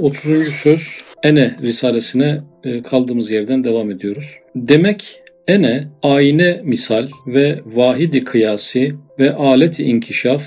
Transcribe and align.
30. 0.00 0.48
söz 0.52 1.04
Ene 1.22 1.56
Risalesine 1.62 2.40
e, 2.64 2.82
kaldığımız 2.82 3.30
yerden 3.30 3.64
devam 3.64 3.90
ediyoruz. 3.90 4.34
Demek 4.56 5.22
ene 5.48 5.84
ayine 6.02 6.60
misal 6.64 7.08
ve 7.26 7.58
vahidi 7.66 8.24
kıyasi 8.24 8.94
ve 9.18 9.34
aleti 9.34 9.84
inkişaf 9.84 10.42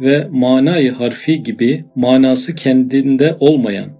ve 0.00 0.26
manayı 0.30 0.92
harfi 0.92 1.42
gibi 1.42 1.84
manası 1.94 2.54
kendinde 2.54 3.36
olmayan 3.40 3.90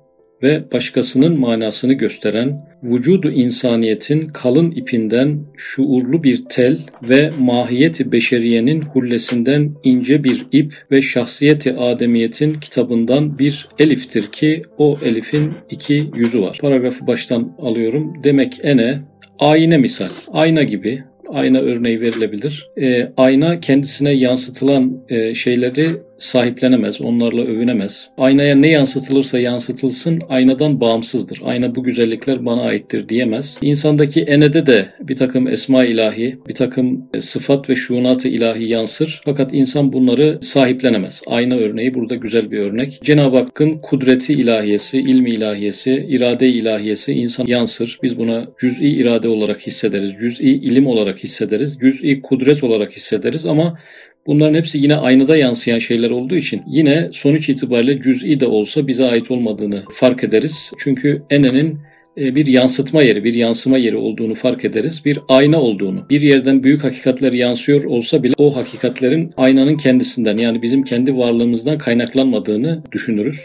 ve 0.42 0.72
başkasının 0.72 1.40
manasını 1.40 1.92
gösteren 1.92 2.65
vücudu 2.82 3.30
insaniyetin 3.30 4.28
kalın 4.28 4.70
ipinden 4.70 5.38
şuurlu 5.56 6.24
bir 6.24 6.44
tel 6.48 6.78
ve 7.02 7.30
mahiyeti 7.38 8.12
beşeriyenin 8.12 8.82
hullesinden 8.82 9.72
ince 9.84 10.24
bir 10.24 10.46
ip 10.52 10.74
ve 10.90 11.02
şahsiyeti 11.02 11.72
ademiyetin 11.76 12.54
kitabından 12.54 13.38
bir 13.38 13.68
eliftir 13.78 14.26
ki 14.26 14.62
o 14.78 14.98
elifin 15.04 15.52
iki 15.70 16.10
yüzü 16.14 16.42
var. 16.42 16.58
Paragrafı 16.60 17.06
baştan 17.06 17.56
alıyorum. 17.58 18.12
Demek 18.24 18.64
ene 18.64 19.02
ayna 19.38 19.78
misal, 19.78 20.10
ayna 20.32 20.62
gibi 20.62 21.02
ayna 21.28 21.58
örneği 21.58 22.00
verilebilir. 22.00 22.70
E, 22.80 23.12
ayna 23.16 23.60
kendisine 23.60 24.10
yansıtılan 24.12 25.04
e, 25.08 25.34
şeyleri 25.34 25.88
sahiplenemez, 26.18 27.00
onlarla 27.00 27.42
övünemez. 27.42 28.10
Aynaya 28.18 28.56
ne 28.56 28.68
yansıtılırsa 28.68 29.38
yansıtılsın 29.38 30.18
aynadan 30.28 30.80
bağımsızdır. 30.80 31.40
Ayna 31.44 31.74
bu 31.74 31.82
güzellikler 31.82 32.46
bana 32.46 32.62
aittir 32.62 33.08
diyemez. 33.08 33.58
İnsandaki 33.62 34.22
enede 34.22 34.66
de 34.66 34.88
bir 35.00 35.16
takım 35.16 35.48
esma 35.48 35.84
ilahi, 35.84 36.38
bir 36.48 36.54
takım 36.54 37.08
e, 37.14 37.20
sıfat 37.20 37.70
ve 37.70 37.74
şuunatı 37.74 38.28
ilahi 38.28 38.64
yansır. 38.64 39.20
Fakat 39.24 39.54
insan 39.54 39.92
bunları 39.92 40.38
sahiplenemez. 40.42 41.22
Ayna 41.26 41.54
örneği 41.54 41.94
burada 41.94 42.14
güzel 42.14 42.50
bir 42.50 42.58
örnek. 42.58 43.00
Cenab-ı 43.02 43.36
Hakk'ın 43.36 43.78
kudreti 43.78 44.32
ilahiyesi, 44.32 44.98
ilmi 44.98 45.30
ilahiyesi, 45.30 46.06
irade 46.08 46.48
ilahiyesi 46.48 47.12
insan 47.12 47.46
yansır. 47.46 47.98
Biz 48.02 48.18
buna 48.18 48.46
cüz'i 48.60 48.86
irade 48.86 49.28
olarak 49.28 49.66
hissederiz, 49.66 50.12
cüz'i 50.20 50.44
ilim 50.44 50.86
olarak 50.86 51.24
hissederiz, 51.24 51.78
cüz'i 51.80 52.20
kudret 52.20 52.64
olarak 52.64 52.92
hissederiz 52.92 53.46
ama 53.46 53.78
Bunların 54.26 54.54
hepsi 54.54 54.78
yine 54.78 54.96
aynada 54.96 55.36
yansıyan 55.36 55.78
şeyler 55.78 56.10
olduğu 56.10 56.36
için 56.36 56.62
yine 56.66 57.08
sonuç 57.12 57.48
itibariyle 57.48 58.02
cüz'i 58.02 58.40
de 58.40 58.46
olsa 58.46 58.86
bize 58.86 59.04
ait 59.04 59.30
olmadığını 59.30 59.84
fark 59.92 60.24
ederiz. 60.24 60.72
Çünkü 60.78 61.22
enenin 61.30 61.78
e, 62.18 62.34
bir 62.34 62.46
yansıtma 62.46 63.02
yeri, 63.02 63.24
bir 63.24 63.34
yansıma 63.34 63.78
yeri 63.78 63.96
olduğunu 63.96 64.34
fark 64.34 64.64
ederiz. 64.64 65.02
Bir 65.04 65.18
ayna 65.28 65.60
olduğunu, 65.60 66.06
bir 66.10 66.20
yerden 66.20 66.62
büyük 66.62 66.84
hakikatler 66.84 67.32
yansıyor 67.32 67.84
olsa 67.84 68.22
bile 68.22 68.34
o 68.38 68.56
hakikatlerin 68.56 69.32
aynanın 69.36 69.76
kendisinden 69.76 70.36
yani 70.36 70.62
bizim 70.62 70.82
kendi 70.82 71.16
varlığımızdan 71.16 71.78
kaynaklanmadığını 71.78 72.82
düşünürüz 72.92 73.40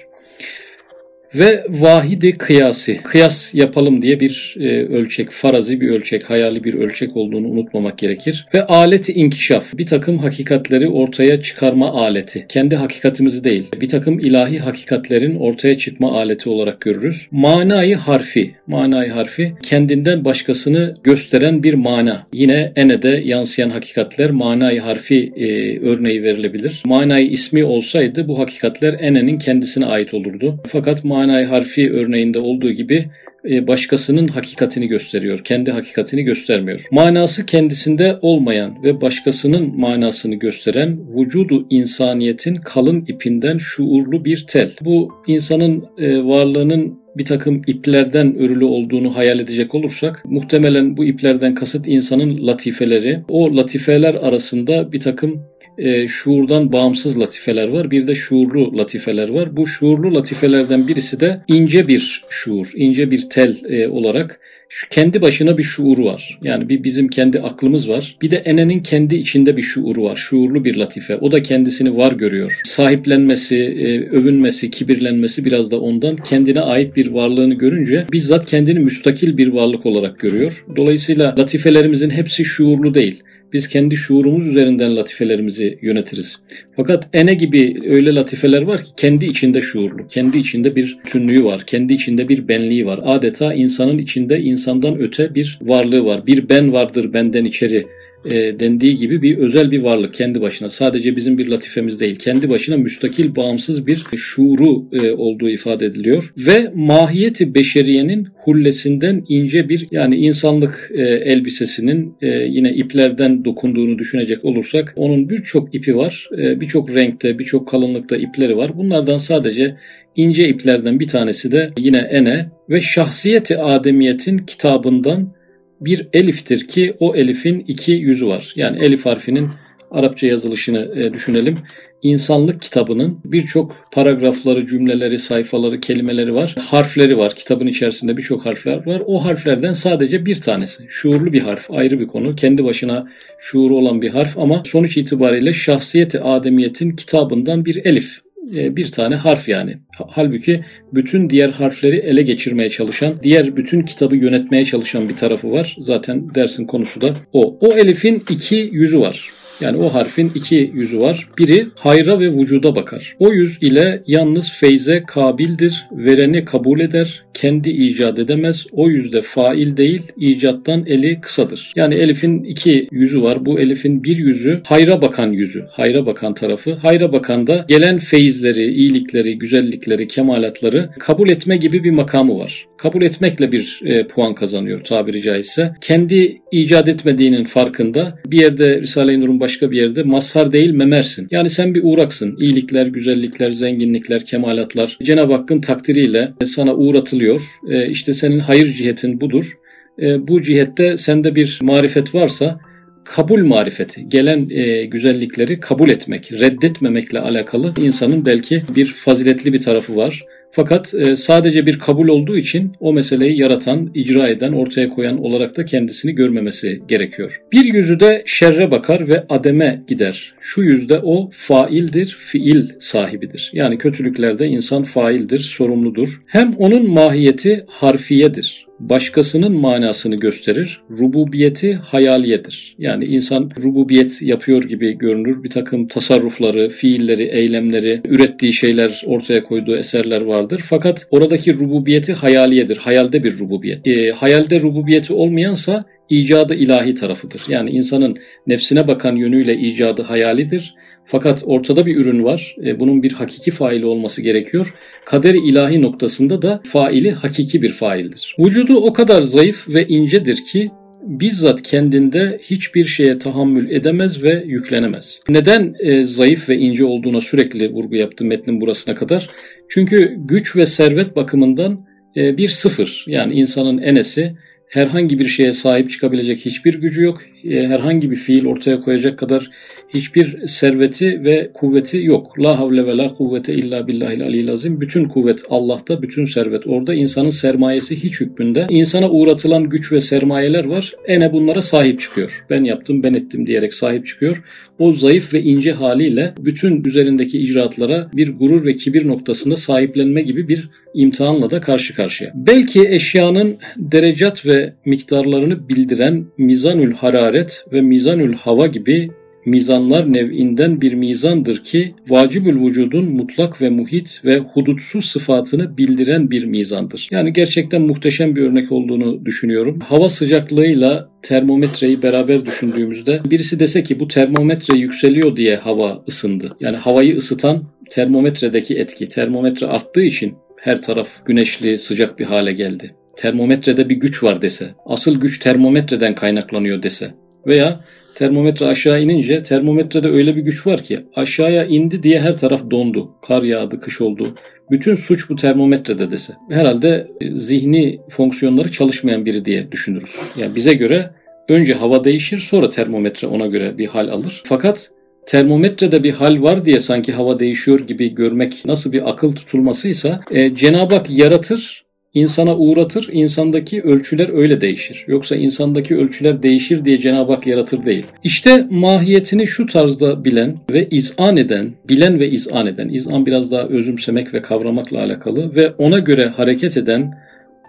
ve 1.35 1.63
vahidi 1.69 2.37
kıyası. 2.37 2.95
Kıyas 3.03 3.53
yapalım 3.53 4.01
diye 4.01 4.19
bir 4.19 4.55
e, 4.59 4.67
ölçek, 4.85 5.31
farazi 5.31 5.81
bir 5.81 5.89
ölçek, 5.89 6.29
hayali 6.29 6.63
bir 6.63 6.73
ölçek 6.73 7.17
olduğunu 7.17 7.47
unutmamak 7.47 7.97
gerekir. 7.97 8.47
Ve 8.53 8.65
aleti 8.65 9.13
inkişaf, 9.13 9.77
bir 9.77 9.85
takım 9.85 10.17
hakikatleri 10.17 10.89
ortaya 10.89 11.41
çıkarma 11.41 11.89
aleti. 11.89 12.45
Kendi 12.49 12.75
hakikatimizi 12.75 13.43
değil, 13.43 13.65
bir 13.81 13.87
takım 13.87 14.19
ilahi 14.19 14.59
hakikatlerin 14.59 15.35
ortaya 15.35 15.77
çıkma 15.77 16.11
aleti 16.11 16.49
olarak 16.49 16.81
görürüz. 16.81 17.27
Manayı 17.31 17.95
harfi, 17.95 18.51
manayı 18.67 19.11
harfi 19.11 19.53
kendinden 19.63 20.25
başkasını 20.25 20.95
gösteren 21.03 21.63
bir 21.63 21.73
mana. 21.73 22.27
Yine 22.33 22.71
enede 22.75 23.21
yansıyan 23.25 23.69
hakikatler 23.69 24.31
manayı 24.31 24.81
harfi 24.81 25.33
e, 25.35 25.79
örneği 25.79 26.23
verilebilir. 26.23 26.83
Manayı 26.85 27.27
ismi 27.27 27.63
olsaydı 27.63 28.27
bu 28.27 28.39
hakikatler 28.39 28.95
enenin 28.99 29.39
kendisine 29.39 29.85
ait 29.85 30.13
olurdu. 30.13 30.59
Fakat 30.67 31.03
manayı 31.03 31.20
manay 31.21 31.45
harfi 31.45 31.91
örneğinde 31.91 32.39
olduğu 32.39 32.71
gibi 32.71 33.05
e, 33.49 33.67
başkasının 33.67 34.27
hakikatini 34.27 34.87
gösteriyor. 34.87 35.39
Kendi 35.43 35.71
hakikatini 35.71 36.23
göstermiyor. 36.23 36.85
Manası 36.91 37.45
kendisinde 37.45 38.17
olmayan 38.21 38.83
ve 38.83 39.01
başkasının 39.01 39.79
manasını 39.79 40.35
gösteren 40.35 40.99
vücudu 41.17 41.67
insaniyetin 41.69 42.55
kalın 42.55 43.05
ipinden 43.07 43.57
şuurlu 43.57 44.25
bir 44.25 44.45
tel. 44.47 44.71
Bu 44.81 45.11
insanın 45.27 45.85
e, 45.97 46.23
varlığının 46.23 47.01
bir 47.17 47.25
takım 47.25 47.61
iplerden 47.67 48.35
örülü 48.35 48.65
olduğunu 48.65 49.15
hayal 49.15 49.39
edecek 49.39 49.75
olursak 49.75 50.23
muhtemelen 50.25 50.97
bu 50.97 51.05
iplerden 51.05 51.55
kasıt 51.55 51.87
insanın 51.87 52.47
latifeleri. 52.47 53.19
O 53.29 53.57
latifeler 53.57 54.13
arasında 54.13 54.91
bir 54.91 54.99
takım 54.99 55.43
e, 55.77 56.07
şuurdan 56.07 56.71
bağımsız 56.71 57.19
latifeler 57.19 57.67
var. 57.67 57.91
Bir 57.91 58.07
de 58.07 58.15
şuurlu 58.15 58.77
latifeler 58.77 59.29
var. 59.29 59.57
Bu 59.57 59.67
şuurlu 59.67 60.13
latifelerden 60.13 60.87
birisi 60.87 61.19
de 61.19 61.41
ince 61.47 61.87
bir 61.87 62.23
şuur, 62.29 62.71
ince 62.75 63.11
bir 63.11 63.29
tel 63.29 63.55
e, 63.69 63.87
olarak 63.87 64.39
şu 64.73 64.89
kendi 64.89 65.21
başına 65.21 65.57
bir 65.57 65.63
şuuru 65.63 66.05
var. 66.05 66.39
Yani 66.43 66.69
bir 66.69 66.83
bizim 66.83 67.07
kendi 67.07 67.39
aklımız 67.39 67.89
var. 67.89 68.17
Bir 68.21 68.31
de 68.31 68.37
enenin 68.37 68.79
kendi 68.79 69.15
içinde 69.15 69.57
bir 69.57 69.61
şuuru 69.61 70.03
var. 70.03 70.15
Şuurlu 70.15 70.65
bir 70.65 70.75
latife. 70.75 71.15
O 71.15 71.31
da 71.31 71.41
kendisini 71.41 71.97
var 71.97 72.13
görüyor. 72.13 72.61
Sahiplenmesi, 72.63 73.57
e, 73.57 74.09
övünmesi, 74.09 74.69
kibirlenmesi 74.69 75.45
biraz 75.45 75.71
da 75.71 75.79
ondan. 75.81 76.15
Kendine 76.15 76.61
ait 76.61 76.95
bir 76.95 77.07
varlığını 77.07 77.53
görünce 77.53 78.05
bizzat 78.11 78.45
kendini 78.45 78.79
müstakil 78.79 79.37
bir 79.37 79.47
varlık 79.47 79.85
olarak 79.85 80.19
görüyor. 80.19 80.65
Dolayısıyla 80.75 81.35
latifelerimizin 81.37 82.09
hepsi 82.09 82.45
şuurlu 82.45 82.93
değil. 82.93 83.23
Biz 83.53 83.67
kendi 83.67 83.97
şuurumuz 83.97 84.47
üzerinden 84.47 84.95
latifelerimizi 84.95 85.79
yönetiriz. 85.81 86.39
Fakat 86.75 87.09
ene 87.13 87.33
gibi 87.33 87.75
öyle 87.89 88.15
latifeler 88.15 88.61
var 88.61 88.83
ki 88.83 88.89
kendi 88.97 89.25
içinde 89.25 89.61
şuurlu, 89.61 90.07
kendi 90.07 90.37
içinde 90.37 90.75
bir 90.75 90.97
tünlüğü 91.05 91.43
var, 91.43 91.63
kendi 91.67 91.93
içinde 91.93 92.29
bir 92.29 92.47
benliği 92.47 92.85
var. 92.85 92.99
Adeta 93.03 93.53
insanın 93.53 93.97
içinde 93.97 94.41
insandan 94.41 94.99
öte 94.99 95.35
bir 95.35 95.59
varlığı 95.61 96.05
var. 96.05 96.27
Bir 96.27 96.49
ben 96.49 96.73
vardır 96.73 97.13
benden 97.13 97.45
içeri 97.45 97.87
e, 98.25 98.59
dendiği 98.59 98.97
gibi 98.97 99.21
bir 99.21 99.37
özel 99.37 99.71
bir 99.71 99.81
varlık 99.81 100.13
kendi 100.13 100.41
başına. 100.41 100.69
Sadece 100.69 101.15
bizim 101.15 101.37
bir 101.37 101.47
latifemiz 101.47 101.99
değil. 101.99 102.15
Kendi 102.15 102.49
başına 102.49 102.77
müstakil, 102.77 103.35
bağımsız 103.35 103.87
bir 103.87 104.05
şuuru 104.15 104.85
e, 104.91 105.11
olduğu 105.11 105.49
ifade 105.49 105.85
ediliyor. 105.85 106.33
Ve 106.37 106.71
mahiyeti 106.75 107.55
beşeriyenin 107.55 108.27
hullesinden 108.35 109.25
ince 109.29 109.69
bir 109.69 109.87
yani 109.91 110.15
insanlık 110.15 110.91
e, 110.93 111.01
elbisesinin 111.01 112.15
e, 112.21 112.27
yine 112.27 112.73
iplerden 112.73 113.45
dokunduğunu 113.45 113.99
düşünecek 113.99 114.45
olursak 114.45 114.93
onun 114.95 115.29
birçok 115.29 115.75
ipi 115.75 115.97
var. 115.97 116.29
E, 116.37 116.61
birçok 116.61 116.95
renkte, 116.95 117.39
birçok 117.39 117.67
kalınlıkta 117.67 118.17
ipleri 118.17 118.57
var. 118.57 118.77
Bunlardan 118.77 119.17
sadece 119.17 119.75
ince 120.15 120.49
iplerden 120.49 120.99
bir 120.99 121.07
tanesi 121.07 121.51
de 121.51 121.69
yine 121.77 121.97
ene 121.97 122.49
ve 122.69 122.81
şahsiyeti 122.81 123.57
ademiyetin 123.57 124.37
kitabından 124.37 125.33
bir 125.81 126.07
eliftir 126.13 126.67
ki 126.67 126.93
o 126.99 127.15
elifin 127.15 127.65
iki 127.67 127.91
yüzü 127.91 128.27
var. 128.27 128.53
Yani 128.55 128.83
elif 128.83 129.05
harfinin 129.05 129.49
Arapça 129.91 130.27
yazılışını 130.27 130.91
e, 130.95 131.13
düşünelim. 131.13 131.57
İnsanlık 132.01 132.61
kitabının 132.61 133.19
birçok 133.25 133.75
paragrafları, 133.91 134.65
cümleleri, 134.65 135.17
sayfaları, 135.19 135.79
kelimeleri 135.79 136.35
var. 136.35 136.55
Harfleri 136.69 137.17
var. 137.17 137.35
Kitabın 137.35 137.67
içerisinde 137.67 138.17
birçok 138.17 138.45
harfler 138.45 138.87
var. 138.87 139.01
O 139.05 139.25
harflerden 139.25 139.73
sadece 139.73 140.25
bir 140.25 140.41
tanesi. 140.41 140.83
Şuurlu 140.89 141.33
bir 141.33 141.41
harf, 141.41 141.71
ayrı 141.71 141.99
bir 141.99 142.07
konu. 142.07 142.35
Kendi 142.35 142.63
başına 142.63 143.07
şuuru 143.39 143.75
olan 143.75 144.01
bir 144.01 144.09
harf 144.09 144.37
ama 144.37 144.63
sonuç 144.65 144.97
itibariyle 144.97 145.53
şahsiyeti 145.53 146.19
ademiyetin 146.19 146.95
kitabından 146.95 147.65
bir 147.65 147.85
elif 147.85 148.19
bir 148.49 148.87
tane 148.87 149.15
harf 149.15 149.49
yani. 149.49 149.77
Halbuki 150.07 150.65
bütün 150.93 151.29
diğer 151.29 151.49
harfleri 151.49 151.97
ele 151.97 152.21
geçirmeye 152.21 152.69
çalışan, 152.69 153.13
diğer 153.23 153.57
bütün 153.57 153.81
kitabı 153.81 154.15
yönetmeye 154.15 154.65
çalışan 154.65 155.09
bir 155.09 155.15
tarafı 155.15 155.51
var. 155.51 155.75
Zaten 155.79 156.35
dersin 156.35 156.65
konusu 156.65 157.01
da 157.01 157.13
o. 157.33 157.57
O 157.61 157.73
elifin 157.73 158.23
iki 158.29 158.69
yüzü 158.71 158.99
var. 158.99 159.40
Yani 159.61 159.77
o 159.77 159.89
harfin 159.89 160.31
iki 160.35 160.71
yüzü 160.73 160.99
var. 160.99 161.27
Biri 161.37 161.67
hayra 161.75 162.19
ve 162.19 162.31
vücuda 162.31 162.75
bakar. 162.75 163.15
O 163.19 163.33
yüz 163.33 163.57
ile 163.61 164.03
yalnız 164.07 164.51
feyze 164.51 165.03
kabildir, 165.07 165.85
vereni 165.91 166.45
kabul 166.45 166.79
eder, 166.79 167.23
kendi 167.33 167.69
icat 167.69 168.19
edemez. 168.19 168.65
O 168.71 168.89
yüzde 168.89 169.21
fail 169.21 169.77
değil, 169.77 170.01
icattan 170.17 170.85
eli 170.87 171.21
kısadır. 171.21 171.73
Yani 171.75 171.93
Elif'in 171.93 172.43
iki 172.43 172.87
yüzü 172.91 173.21
var. 173.21 173.45
Bu 173.45 173.59
Elif'in 173.59 174.03
bir 174.03 174.17
yüzü 174.17 174.61
hayra 174.67 175.01
bakan 175.01 175.31
yüzü, 175.31 175.63
hayra 175.71 176.05
bakan 176.05 176.33
tarafı. 176.33 176.73
Hayra 176.73 177.13
bakan 177.13 177.47
da 177.47 177.65
gelen 177.67 177.97
feyizleri, 177.97 178.73
iyilikleri, 178.73 179.39
güzellikleri, 179.39 180.07
kemalatları 180.07 180.89
kabul 180.99 181.29
etme 181.29 181.57
gibi 181.57 181.83
bir 181.83 181.91
makamı 181.91 182.39
var. 182.39 182.65
Kabul 182.77 183.01
etmekle 183.01 183.51
bir 183.51 183.79
e, 183.85 184.07
puan 184.07 184.35
kazanıyor 184.35 184.79
tabiri 184.79 185.21
caizse. 185.21 185.73
Kendi 185.81 186.41
icat 186.51 186.87
etmediğinin 186.87 187.43
farkında 187.43 188.19
bir 188.25 188.41
yerde 188.41 188.81
Risale-i 188.81 189.21
Nur'un 189.21 189.39
başka 189.51 189.71
bir 189.71 189.77
yerde 189.77 190.03
mazhar 190.03 190.51
değil 190.51 190.71
memersin. 190.71 191.27
Yani 191.31 191.49
sen 191.49 191.75
bir 191.75 191.81
uğraksın. 191.83 192.35
İyilikler, 192.39 192.85
güzellikler, 192.85 193.51
zenginlikler, 193.51 194.25
kemalatlar 194.25 194.97
Cenab-ı 195.03 195.33
Hakk'ın 195.33 195.61
takdiriyle 195.61 196.33
sana 196.45 196.75
uğratılıyor. 196.75 197.41
E, 197.69 197.87
işte 197.87 198.13
senin 198.13 198.39
hayır 198.39 198.73
cihetin 198.73 199.21
budur. 199.21 199.53
E, 200.01 200.27
bu 200.27 200.41
cihette 200.41 200.97
sende 200.97 201.35
bir 201.35 201.59
marifet 201.61 202.15
varsa 202.15 202.59
kabul 203.05 203.39
marifeti, 203.45 204.09
gelen 204.09 204.47
e, 204.49 204.85
güzellikleri 204.85 205.59
kabul 205.59 205.89
etmek, 205.89 206.31
reddetmemekle 206.31 207.19
alakalı 207.19 207.73
insanın 207.81 208.25
belki 208.25 208.61
bir 208.75 208.85
faziletli 208.85 209.53
bir 209.53 209.61
tarafı 209.61 209.95
var. 209.95 210.19
Fakat 210.51 210.93
e, 210.93 211.15
sadece 211.15 211.65
bir 211.65 211.79
kabul 211.79 212.07
olduğu 212.07 212.37
için 212.37 212.71
o 212.79 212.93
meseleyi 212.93 213.39
yaratan, 213.39 213.91
icra 213.93 214.27
eden, 214.27 214.51
ortaya 214.51 214.89
koyan 214.89 215.17
olarak 215.23 215.57
da 215.57 215.65
kendisini 215.65 216.15
görmemesi 216.15 216.81
gerekiyor. 216.87 217.41
Bir 217.51 217.65
yüzü 217.65 217.99
de 217.99 218.23
şerre 218.25 218.71
bakar 218.71 219.07
ve 219.07 219.25
ademe 219.29 219.83
gider. 219.87 220.33
Şu 220.41 220.61
yüzde 220.61 220.99
o 221.03 221.29
faildir, 221.33 222.17
fiil 222.19 222.69
sahibidir. 222.79 223.51
Yani 223.53 223.77
kötülüklerde 223.77 224.47
insan 224.47 224.83
faildir, 224.83 225.39
sorumludur. 225.39 226.21
Hem 226.27 226.53
onun 226.53 226.89
mahiyeti 226.89 227.65
harfiyedir 227.67 228.70
başkasının 228.89 229.51
manasını 229.51 230.15
gösterir. 230.15 230.81
Rububiyeti 230.99 231.73
hayaliyedir. 231.73 232.75
Yani 232.79 233.05
insan 233.05 233.51
rububiyet 233.63 234.21
yapıyor 234.21 234.63
gibi 234.63 234.97
görünür. 234.97 235.43
Bir 235.43 235.49
takım 235.49 235.87
tasarrufları, 235.87 236.69
fiilleri, 236.69 237.23
eylemleri, 237.23 238.01
ürettiği 238.05 238.53
şeyler, 238.53 239.03
ortaya 239.05 239.43
koyduğu 239.43 239.77
eserler 239.77 240.21
vardır. 240.21 240.61
Fakat 240.65 241.07
oradaki 241.11 241.59
rububiyeti 241.59 242.13
hayaliyedir. 242.13 242.77
Hayalde 242.77 243.23
bir 243.23 243.39
rububiyet. 243.39 243.87
E, 243.87 244.11
hayalde 244.11 244.61
rububiyeti 244.61 245.13
olmayansa 245.13 245.85
icadı 246.09 246.55
ilahi 246.55 246.93
tarafıdır. 246.93 247.41
Yani 247.49 247.69
insanın 247.69 248.17
nefsine 248.47 248.87
bakan 248.87 249.15
yönüyle 249.15 249.57
icadı 249.57 250.01
hayalidir. 250.01 250.73
Fakat 251.05 251.43
ortada 251.45 251.85
bir 251.85 251.95
ürün 251.95 252.23
var. 252.23 252.55
E, 252.65 252.79
bunun 252.79 253.03
bir 253.03 253.13
hakiki 253.13 253.51
faili 253.51 253.85
olması 253.85 254.21
gerekiyor. 254.21 254.73
Kader 255.05 255.33
ilahi 255.33 255.81
noktasında 255.81 256.41
da 256.41 256.61
faili 256.65 257.11
hakiki 257.11 257.61
bir 257.61 257.71
faildir. 257.71 258.35
Vücudu 258.39 258.75
o 258.75 258.93
kadar 258.93 259.21
zayıf 259.21 259.69
ve 259.69 259.87
incedir 259.87 260.43
ki 260.43 260.71
bizzat 261.03 261.61
kendinde 261.61 262.39
hiçbir 262.41 262.83
şeye 262.83 263.17
tahammül 263.17 263.69
edemez 263.69 264.23
ve 264.23 264.43
yüklenemez. 264.47 265.19
Neden 265.29 265.75
e, 265.79 266.03
zayıf 266.05 266.49
ve 266.49 266.57
ince 266.57 266.85
olduğuna 266.85 267.21
sürekli 267.21 267.73
vurgu 267.73 267.95
yaptım 267.95 268.27
metnin 268.27 268.61
burasına 268.61 268.95
kadar? 268.95 269.29
Çünkü 269.69 270.15
güç 270.17 270.55
ve 270.55 270.65
servet 270.65 271.15
bakımından 271.15 271.85
e, 272.15 272.37
bir 272.37 272.49
sıfır. 272.49 273.05
Yani 273.07 273.33
insanın 273.33 273.77
enesi 273.77 274.35
herhangi 274.69 275.19
bir 275.19 275.27
şeye 275.27 275.53
sahip 275.53 275.91
çıkabilecek 275.91 276.45
hiçbir 276.45 276.73
gücü 276.73 277.03
yok. 277.03 277.21
E, 277.45 277.67
herhangi 277.67 278.11
bir 278.11 278.15
fiil 278.15 278.45
ortaya 278.45 278.79
koyacak 278.79 279.19
kadar 279.19 279.49
hiçbir 279.93 280.47
serveti 280.47 281.23
ve 281.23 281.47
kuvveti 281.53 282.03
yok. 282.03 282.39
La 282.39 282.59
havle 282.59 282.85
ve 282.85 282.97
la 282.97 283.07
kuvvete 283.07 283.53
illa 283.53 283.87
billahil 283.87 284.23
aliyil 284.23 284.51
azim. 284.51 284.81
Bütün 284.81 285.07
kuvvet 285.07 285.43
Allah'ta, 285.49 286.01
bütün 286.01 286.25
servet 286.25 286.67
orada. 286.67 286.93
İnsanın 286.93 287.29
sermayesi 287.29 288.03
hiç 288.03 288.21
hükmünde. 288.21 288.65
İnsana 288.69 289.09
uğratılan 289.09 289.69
güç 289.69 289.91
ve 289.91 289.99
sermayeler 289.99 290.65
var. 290.65 290.93
Ene 291.07 291.33
bunlara 291.33 291.61
sahip 291.61 291.99
çıkıyor. 291.99 292.45
Ben 292.49 292.63
yaptım, 292.63 293.03
ben 293.03 293.13
ettim 293.13 293.47
diyerek 293.47 293.73
sahip 293.73 294.07
çıkıyor. 294.07 294.43
O 294.79 294.91
zayıf 294.91 295.33
ve 295.33 295.41
ince 295.41 295.71
haliyle 295.71 296.33
bütün 296.39 296.83
üzerindeki 296.83 297.39
icraatlara 297.39 298.09
bir 298.13 298.37
gurur 298.37 298.65
ve 298.65 298.75
kibir 298.75 299.07
noktasında 299.07 299.55
sahiplenme 299.55 300.21
gibi 300.21 300.47
bir 300.47 300.69
imtihanla 300.93 301.49
da 301.49 301.59
karşı 301.59 301.95
karşıya. 301.95 302.31
Belki 302.35 302.87
eşyanın 302.87 303.57
derecat 303.77 304.45
ve 304.45 304.73
miktarlarını 304.85 305.69
bildiren 305.69 306.25
mizanül 306.37 306.93
hararet 307.31 307.65
ve 307.73 307.81
mizanül 307.81 308.33
hava 308.33 308.67
gibi 308.67 309.09
mizanlar 309.45 310.13
nev'inden 310.13 310.81
bir 310.81 310.93
mizandır 310.93 311.63
ki 311.63 311.95
vacibül 312.09 312.65
vücudun 312.65 313.05
mutlak 313.11 313.61
ve 313.61 313.69
muhit 313.69 314.21
ve 314.25 314.37
hudutsuz 314.37 315.05
sıfatını 315.05 315.77
bildiren 315.77 316.31
bir 316.31 316.45
mizandır. 316.45 317.07
Yani 317.11 317.33
gerçekten 317.33 317.81
muhteşem 317.81 318.35
bir 318.35 318.41
örnek 318.41 318.71
olduğunu 318.71 319.25
düşünüyorum. 319.25 319.79
Hava 319.79 320.09
sıcaklığıyla 320.09 321.09
termometreyi 321.21 322.01
beraber 322.01 322.45
düşündüğümüzde 322.45 323.21
birisi 323.25 323.59
dese 323.59 323.83
ki 323.83 323.99
bu 323.99 324.07
termometre 324.07 324.77
yükseliyor 324.77 325.35
diye 325.35 325.55
hava 325.55 326.03
ısındı. 326.07 326.57
Yani 326.59 326.77
havayı 326.77 327.17
ısıtan 327.17 327.63
termometredeki 327.89 328.75
etki. 328.77 329.09
Termometre 329.09 329.67
arttığı 329.67 330.03
için 330.03 330.33
her 330.59 330.81
taraf 330.81 331.25
güneşli, 331.25 331.77
sıcak 331.77 332.19
bir 332.19 332.25
hale 332.25 332.51
geldi. 332.51 332.95
Termometrede 333.17 333.89
bir 333.89 333.95
güç 333.95 334.23
var 334.23 334.41
dese, 334.41 334.69
asıl 334.85 335.19
güç 335.19 335.39
termometreden 335.39 336.15
kaynaklanıyor 336.15 336.83
dese 336.83 337.20
veya 337.47 337.79
termometre 338.15 338.65
aşağı 338.65 339.01
inince 339.01 339.43
termometrede 339.43 340.09
öyle 340.09 340.35
bir 340.35 340.41
güç 340.41 340.67
var 340.67 340.83
ki 340.83 340.99
aşağıya 341.15 341.65
indi 341.65 342.03
diye 342.03 342.19
her 342.19 342.37
taraf 342.37 342.71
dondu. 342.71 343.11
Kar 343.27 343.43
yağdı, 343.43 343.79
kış 343.79 344.01
oldu. 344.01 344.35
Bütün 344.71 344.95
suç 344.95 345.29
bu 345.29 345.35
termometrede 345.35 346.11
dese. 346.11 346.33
Herhalde 346.49 347.07
e, 347.21 347.35
zihni 347.35 347.99
fonksiyonları 348.09 348.71
çalışmayan 348.71 349.25
biri 349.25 349.45
diye 349.45 349.71
düşünürüz. 349.71 350.15
Yani 350.37 350.55
bize 350.55 350.73
göre 350.73 351.09
önce 351.49 351.73
hava 351.73 352.03
değişir 352.03 352.37
sonra 352.37 352.69
termometre 352.69 353.27
ona 353.27 353.45
göre 353.45 353.77
bir 353.77 353.87
hal 353.87 354.07
alır. 354.07 354.41
Fakat 354.45 354.91
termometrede 355.25 356.03
bir 356.03 356.11
hal 356.11 356.41
var 356.41 356.65
diye 356.65 356.79
sanki 356.79 357.11
hava 357.11 357.39
değişiyor 357.39 357.79
gibi 357.79 358.15
görmek 358.15 358.65
nasıl 358.65 358.91
bir 358.91 359.09
akıl 359.09 359.31
tutulmasıysa 359.31 360.21
e, 360.31 360.55
Cenab-ı 360.55 360.95
Hak 360.95 361.09
yaratır 361.09 361.80
insana 362.13 362.57
uğratır, 362.57 363.09
insandaki 363.11 363.81
ölçüler 363.81 364.29
öyle 364.33 364.61
değişir. 364.61 365.05
Yoksa 365.07 365.35
insandaki 365.35 365.95
ölçüler 365.95 366.43
değişir 366.43 366.85
diye 366.85 366.99
Cenab-ı 366.99 367.31
Hak 367.31 367.47
yaratır 367.47 367.85
değil. 367.85 368.05
İşte 368.23 368.67
mahiyetini 368.69 369.47
şu 369.47 369.65
tarzda 369.65 370.25
bilen 370.25 370.57
ve 370.71 370.87
izan 370.89 371.37
eden, 371.37 371.71
bilen 371.89 372.19
ve 372.19 372.29
izan 372.29 372.65
eden, 372.65 372.89
izan 372.89 373.25
biraz 373.25 373.51
daha 373.51 373.63
özümsemek 373.63 374.33
ve 374.33 374.41
kavramakla 374.41 374.99
alakalı 374.99 375.55
ve 375.55 375.69
ona 375.69 375.99
göre 375.99 376.27
hareket 376.27 376.77
eden 376.77 377.13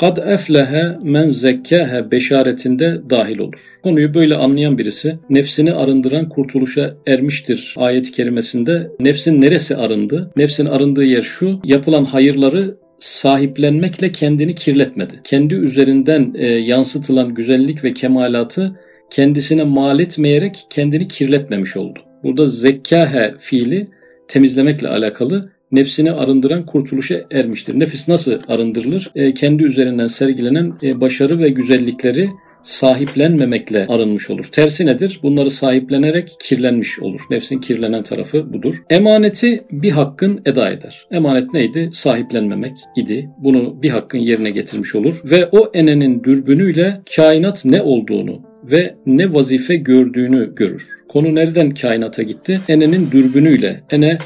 kad 0.01 0.17
eflehe 0.17 0.99
men 1.03 1.31
zekkehe 1.31 2.11
beşaretinde 2.11 3.01
dahil 3.11 3.39
olur. 3.39 3.61
Konuyu 3.83 4.15
böyle 4.15 4.37
anlayan 4.37 4.79
birisi 4.79 5.19
nefsini 5.31 5.73
arındıran 5.73 6.29
kurtuluşa 6.29 6.95
ermiştir 7.07 7.75
ayet-i 7.79 8.13
kerimesinde. 8.13 8.91
Nefsin 9.01 9.41
neresi 9.41 9.77
arındı? 9.77 10.31
Nefsin 10.37 10.67
arındığı 10.67 11.05
yer 11.05 11.23
şu. 11.23 11.61
Yapılan 11.65 12.05
hayırları 12.05 12.77
sahiplenmekle 13.03 14.13
kendini 14.13 14.55
kirletmedi. 14.55 15.21
Kendi 15.25 15.55
üzerinden 15.55 16.35
e, 16.39 16.47
yansıtılan 16.47 17.35
güzellik 17.35 17.85
ve 17.85 17.93
kemalatı 17.93 18.81
kendisine 19.11 19.65
mal 19.65 20.01
etmeyerek 20.01 20.67
kendini 20.71 21.09
kirletmemiş 21.09 21.77
oldu. 21.77 21.99
Burada 22.23 22.47
zekkâhe 22.47 23.35
fiili 23.39 23.89
temizlemekle 24.29 24.89
alakalı 24.89 25.53
nefsini 25.73 26.13
arındıran 26.13 26.67
kurtuluşa 26.67 27.21
ermiştir. 27.31 27.81
Nefis 27.81 28.09
nasıl 28.09 28.39
arındırılır? 28.49 29.11
E, 29.15 29.35
kendi 29.35 29.65
üzerinden 29.65 30.07
sergilenen 30.07 30.73
e, 30.83 31.01
başarı 31.01 31.39
ve 31.39 31.49
güzellikleri 31.49 32.31
sahiplenmemekle 32.63 33.87
arınmış 33.87 34.31
olur. 34.31 34.45
Tersi 34.53 34.87
nedir? 34.87 35.21
Bunları 35.23 35.51
sahiplenerek 35.51 36.37
kirlenmiş 36.43 36.99
olur. 37.01 37.21
Nefsin 37.31 37.59
kirlenen 37.59 38.03
tarafı 38.03 38.53
budur. 38.53 38.83
Emaneti 38.91 39.65
bir 39.71 39.91
hakkın 39.91 40.41
eda 40.47 40.71
eder. 40.71 41.07
Emanet 41.11 41.53
neydi? 41.53 41.91
Sahiplenmemek 41.93 42.77
idi. 42.97 43.31
Bunu 43.39 43.83
bir 43.83 43.91
hakkın 43.91 44.19
yerine 44.19 44.51
getirmiş 44.51 44.95
olur 44.95 45.21
ve 45.25 45.49
o 45.53 45.71
enenin 45.75 46.25
dürbünüyle 46.25 47.01
kainat 47.17 47.65
ne 47.65 47.83
olduğunu 47.83 48.43
ve 48.65 48.95
ne 49.07 49.35
vazife 49.35 49.77
gördüğünü 49.77 50.55
görür. 50.55 50.89
Konu 51.09 51.35
nereden 51.35 51.75
kainata 51.75 52.23
gitti? 52.23 52.61
Enenin 52.69 53.11
dürbünüyle. 53.11 53.81
Ene 53.91 54.19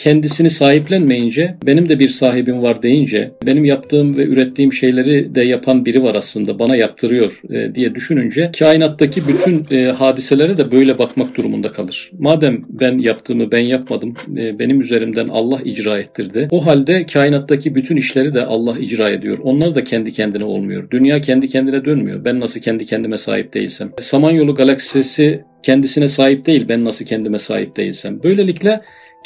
kendisini 0.00 0.50
sahiplenmeyince 0.50 1.56
benim 1.66 1.88
de 1.88 1.98
bir 1.98 2.08
sahibim 2.08 2.62
var 2.62 2.82
deyince 2.82 3.32
benim 3.46 3.64
yaptığım 3.64 4.16
ve 4.16 4.24
ürettiğim 4.24 4.72
şeyleri 4.72 5.34
de 5.34 5.42
yapan 5.42 5.84
biri 5.84 6.02
var 6.02 6.14
aslında 6.14 6.58
bana 6.58 6.76
yaptırıyor 6.76 7.40
e, 7.50 7.74
diye 7.74 7.94
düşününce 7.94 8.50
kainattaki 8.58 9.28
bütün 9.28 9.66
e, 9.70 9.84
hadiselere 9.84 10.58
de 10.58 10.70
böyle 10.70 10.98
bakmak 10.98 11.36
durumunda 11.36 11.72
kalır. 11.72 12.10
Madem 12.18 12.64
ben 12.68 12.98
yaptığımı 12.98 13.52
ben 13.52 13.58
yapmadım 13.58 14.14
e, 14.36 14.58
benim 14.58 14.80
üzerimden 14.80 15.28
Allah 15.28 15.60
icra 15.64 15.98
ettirdi. 15.98 16.48
O 16.50 16.66
halde 16.66 17.06
kainattaki 17.06 17.74
bütün 17.74 17.96
işleri 17.96 18.34
de 18.34 18.44
Allah 18.44 18.78
icra 18.78 19.10
ediyor. 19.10 19.38
Onlar 19.42 19.74
da 19.74 19.84
kendi 19.84 20.12
kendine 20.12 20.44
olmuyor. 20.44 20.90
Dünya 20.90 21.20
kendi 21.20 21.48
kendine 21.48 21.84
dönmüyor. 21.84 22.24
Ben 22.24 22.40
nasıl 22.40 22.60
kendi 22.60 22.86
kendime 22.86 23.16
sahip 23.16 23.54
değilsem. 23.54 23.90
Samanyolu 24.00 24.54
galaksisi 24.54 25.44
kendisine 25.62 26.08
sahip 26.08 26.46
değil 26.46 26.68
ben 26.68 26.84
nasıl 26.84 27.04
kendime 27.04 27.38
sahip 27.38 27.76
değilsem. 27.76 28.22
Böylelikle 28.22 28.80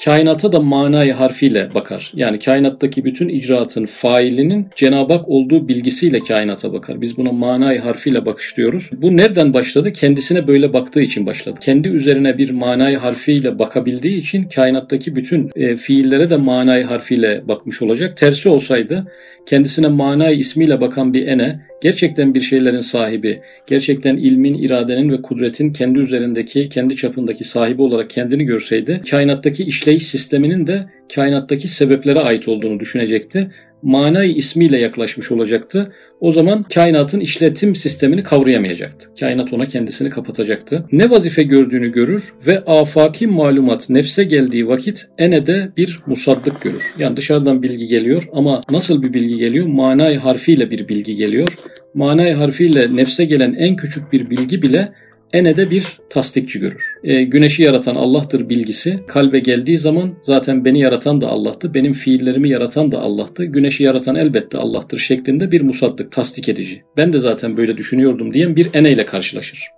kainata 0.04 0.52
da 0.52 0.60
manayı 0.60 1.12
harfiyle 1.12 1.74
bakar. 1.74 2.12
Yani 2.14 2.38
kainattaki 2.38 3.04
bütün 3.04 3.28
icraatın 3.28 3.86
failinin 3.86 4.68
Cenab-ı 4.76 5.12
Hak 5.12 5.28
olduğu 5.28 5.68
bilgisiyle 5.68 6.20
kainata 6.20 6.72
bakar. 6.72 7.00
Biz 7.00 7.16
buna 7.16 7.32
manayı 7.32 7.80
harfiyle 7.80 8.26
bakış 8.26 8.56
diyoruz. 8.56 8.90
Bu 8.92 9.16
nereden 9.16 9.54
başladı? 9.54 9.92
Kendisine 9.92 10.46
böyle 10.46 10.72
baktığı 10.72 11.02
için 11.02 11.26
başladı. 11.26 11.58
Kendi 11.60 11.88
üzerine 11.88 12.38
bir 12.38 12.50
manayı 12.50 12.96
harfiyle 12.96 13.58
bakabildiği 13.58 14.16
için 14.16 14.48
kainattaki 14.48 15.16
bütün 15.16 15.50
e, 15.56 15.76
fiillere 15.76 16.30
de 16.30 16.36
manayı 16.36 16.84
harfiyle 16.84 17.48
bakmış 17.48 17.82
olacak. 17.82 18.16
Tersi 18.16 18.48
olsaydı 18.48 19.06
kendisine 19.46 19.88
manayı 19.88 20.38
ismiyle 20.38 20.80
bakan 20.80 21.14
bir 21.14 21.26
ene 21.26 21.60
gerçekten 21.82 22.34
bir 22.34 22.40
şeylerin 22.40 22.80
sahibi, 22.80 23.40
gerçekten 23.66 24.16
ilmin, 24.16 24.54
iradenin 24.54 25.10
ve 25.10 25.22
kudretin 25.22 25.72
kendi 25.72 25.98
üzerindeki, 25.98 26.68
kendi 26.68 26.96
çapındaki 26.96 27.44
sahibi 27.44 27.82
olarak 27.82 28.10
kendini 28.10 28.44
görseydi, 28.44 29.00
kainattaki 29.10 29.64
işleyiş 29.64 30.06
sisteminin 30.06 30.66
de 30.66 30.86
kainattaki 31.14 31.68
sebeplere 31.68 32.18
ait 32.18 32.48
olduğunu 32.48 32.80
düşünecekti. 32.80 33.50
Manayı 33.84 34.32
ismiyle 34.32 34.78
yaklaşmış 34.78 35.32
olacaktı. 35.32 35.92
O 36.20 36.32
zaman 36.32 36.62
kainatın 36.62 37.20
işletim 37.20 37.74
sistemini 37.74 38.22
kavrayamayacaktı. 38.22 39.08
Kainat 39.20 39.52
ona 39.52 39.66
kendisini 39.66 40.10
kapatacaktı. 40.10 40.86
Ne 40.92 41.10
vazife 41.10 41.42
gördüğünü 41.42 41.92
görür 41.92 42.32
ve 42.46 42.58
afaki 42.58 43.26
malumat 43.26 43.90
nefse 43.90 44.24
geldiği 44.24 44.68
vakit 44.68 45.08
ene 45.18 45.46
de 45.46 45.72
bir 45.76 45.98
musaddık 46.06 46.62
görür. 46.62 46.82
Yani 46.98 47.16
dışarıdan 47.16 47.62
bilgi 47.62 47.86
geliyor 47.86 48.28
ama 48.32 48.60
nasıl 48.70 49.02
bir 49.02 49.12
bilgi 49.12 49.36
geliyor? 49.36 49.66
Manay 49.66 50.16
harfiyle 50.16 50.70
bir 50.70 50.88
bilgi 50.88 51.16
geliyor. 51.16 51.48
Manay 51.94 52.32
harfiyle 52.32 52.96
nefse 52.96 53.24
gelen 53.24 53.54
en 53.54 53.76
küçük 53.76 54.12
bir 54.12 54.30
bilgi 54.30 54.62
bile 54.62 54.92
ene 55.34 55.56
de 55.56 55.70
bir 55.70 55.98
tasdikçi 56.10 56.60
görür. 56.60 56.84
E, 57.04 57.24
güneşi 57.24 57.62
yaratan 57.62 57.94
Allah'tır 57.94 58.48
bilgisi 58.48 59.00
kalbe 59.08 59.38
geldiği 59.38 59.78
zaman 59.78 60.14
zaten 60.22 60.64
beni 60.64 60.80
yaratan 60.80 61.20
da 61.20 61.28
Allah'tı, 61.28 61.74
benim 61.74 61.92
fiillerimi 61.92 62.48
yaratan 62.48 62.92
da 62.92 63.00
Allah'tı, 63.00 63.44
güneşi 63.44 63.82
yaratan 63.82 64.16
elbette 64.16 64.58
Allah'tır 64.58 64.98
şeklinde 64.98 65.52
bir 65.52 65.60
musaddık, 65.60 66.12
tasdik 66.12 66.48
edici. 66.48 66.82
Ben 66.96 67.12
de 67.12 67.18
zaten 67.18 67.56
böyle 67.56 67.76
düşünüyordum 67.76 68.32
diyen 68.32 68.56
bir 68.56 68.68
ene 68.74 68.92
ile 68.92 69.04
karşılaşır. 69.04 69.68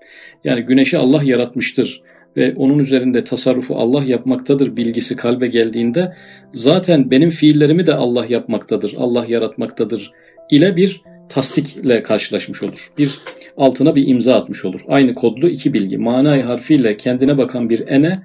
Yani 0.44 0.62
güneşi 0.62 0.98
Allah 0.98 1.22
yaratmıştır 1.24 2.02
ve 2.36 2.54
onun 2.56 2.78
üzerinde 2.78 3.24
tasarrufu 3.24 3.76
Allah 3.76 4.04
yapmaktadır 4.04 4.76
bilgisi 4.76 5.16
kalbe 5.16 5.46
geldiğinde 5.46 6.12
zaten 6.52 7.10
benim 7.10 7.30
fiillerimi 7.30 7.86
de 7.86 7.94
Allah 7.94 8.26
yapmaktadır, 8.28 8.94
Allah 8.98 9.26
yaratmaktadır 9.28 10.12
ile 10.50 10.76
bir 10.76 11.02
tasdikle 11.28 12.02
karşılaşmış 12.02 12.62
olur. 12.62 12.92
Bir 12.98 13.18
altına 13.56 13.94
bir 13.94 14.08
imza 14.08 14.34
atmış 14.34 14.64
olur. 14.64 14.80
Aynı 14.88 15.14
kodlu 15.14 15.48
iki 15.48 15.72
bilgi. 15.72 15.98
Manay 15.98 16.42
harfiyle 16.42 16.96
kendine 16.96 17.38
bakan 17.38 17.70
bir 17.70 17.88
ene 17.88 18.22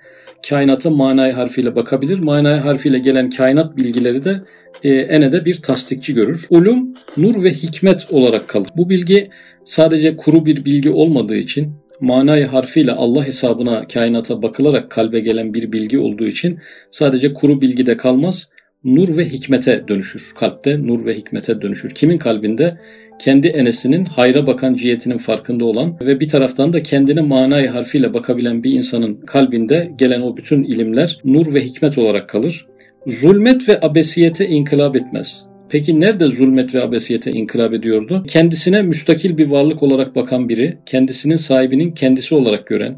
kainata 0.49 0.89
manay 0.89 1.31
harfiyle 1.31 1.75
bakabilir. 1.75 2.19
Manay 2.19 2.59
harfiyle 2.59 2.99
gelen 2.99 3.29
kainat 3.29 3.77
bilgileri 3.77 4.25
de 4.25 4.41
e, 4.83 4.89
enede 4.89 5.45
bir 5.45 5.61
tasdikçi 5.61 6.13
görür. 6.13 6.45
Ulum, 6.49 6.93
nur 7.17 7.43
ve 7.43 7.53
hikmet 7.53 8.07
olarak 8.11 8.47
kalır. 8.47 8.69
Bu 8.77 8.89
bilgi 8.89 9.29
sadece 9.65 10.15
kuru 10.17 10.45
bir 10.45 10.65
bilgi 10.65 10.89
olmadığı 10.89 11.37
için 11.37 11.73
manay 11.99 12.43
harfiyle 12.43 12.91
Allah 12.91 13.25
hesabına 13.25 13.87
kainata 13.87 14.41
bakılarak 14.41 14.91
kalbe 14.91 15.19
gelen 15.19 15.53
bir 15.53 15.71
bilgi 15.71 15.99
olduğu 15.99 16.27
için 16.27 16.59
sadece 16.91 17.33
kuru 17.33 17.61
bilgide 17.61 17.97
kalmaz 17.97 18.49
nur 18.83 19.17
ve 19.17 19.25
hikmete 19.25 19.87
dönüşür. 19.87 20.31
Kalpte 20.39 20.87
nur 20.87 21.05
ve 21.05 21.13
hikmete 21.13 21.61
dönüşür. 21.61 21.89
Kimin 21.89 22.17
kalbinde? 22.17 22.77
Kendi 23.21 23.47
enesinin 23.47 24.05
hayra 24.05 24.47
bakan 24.47 24.75
cihetinin 24.75 25.17
farkında 25.17 25.65
olan 25.65 25.97
ve 26.01 26.19
bir 26.19 26.27
taraftan 26.27 26.73
da 26.73 26.83
kendine 26.83 27.21
manayı 27.21 27.67
harfiyle 27.67 28.13
bakabilen 28.13 28.63
bir 28.63 28.71
insanın 28.71 29.15
kalbinde 29.15 29.91
gelen 29.97 30.21
o 30.21 30.37
bütün 30.37 30.63
ilimler 30.63 31.19
nur 31.23 31.53
ve 31.53 31.65
hikmet 31.65 31.97
olarak 31.97 32.29
kalır. 32.29 32.67
Zulmet 33.07 33.69
ve 33.69 33.79
abesiyete 33.81 34.47
inkılap 34.47 34.95
etmez. 34.95 35.45
Peki 35.69 35.99
nerede 35.99 36.27
zulmet 36.27 36.75
ve 36.75 36.81
abesiyete 36.83 37.31
inkılap 37.31 37.73
ediyordu? 37.73 38.23
Kendisine 38.27 38.81
müstakil 38.81 39.37
bir 39.37 39.47
varlık 39.47 39.83
olarak 39.83 40.15
bakan 40.15 40.49
biri, 40.49 40.77
kendisinin 40.85 41.35
sahibinin 41.35 41.91
kendisi 41.91 42.35
olarak 42.35 42.67
gören, 42.67 42.95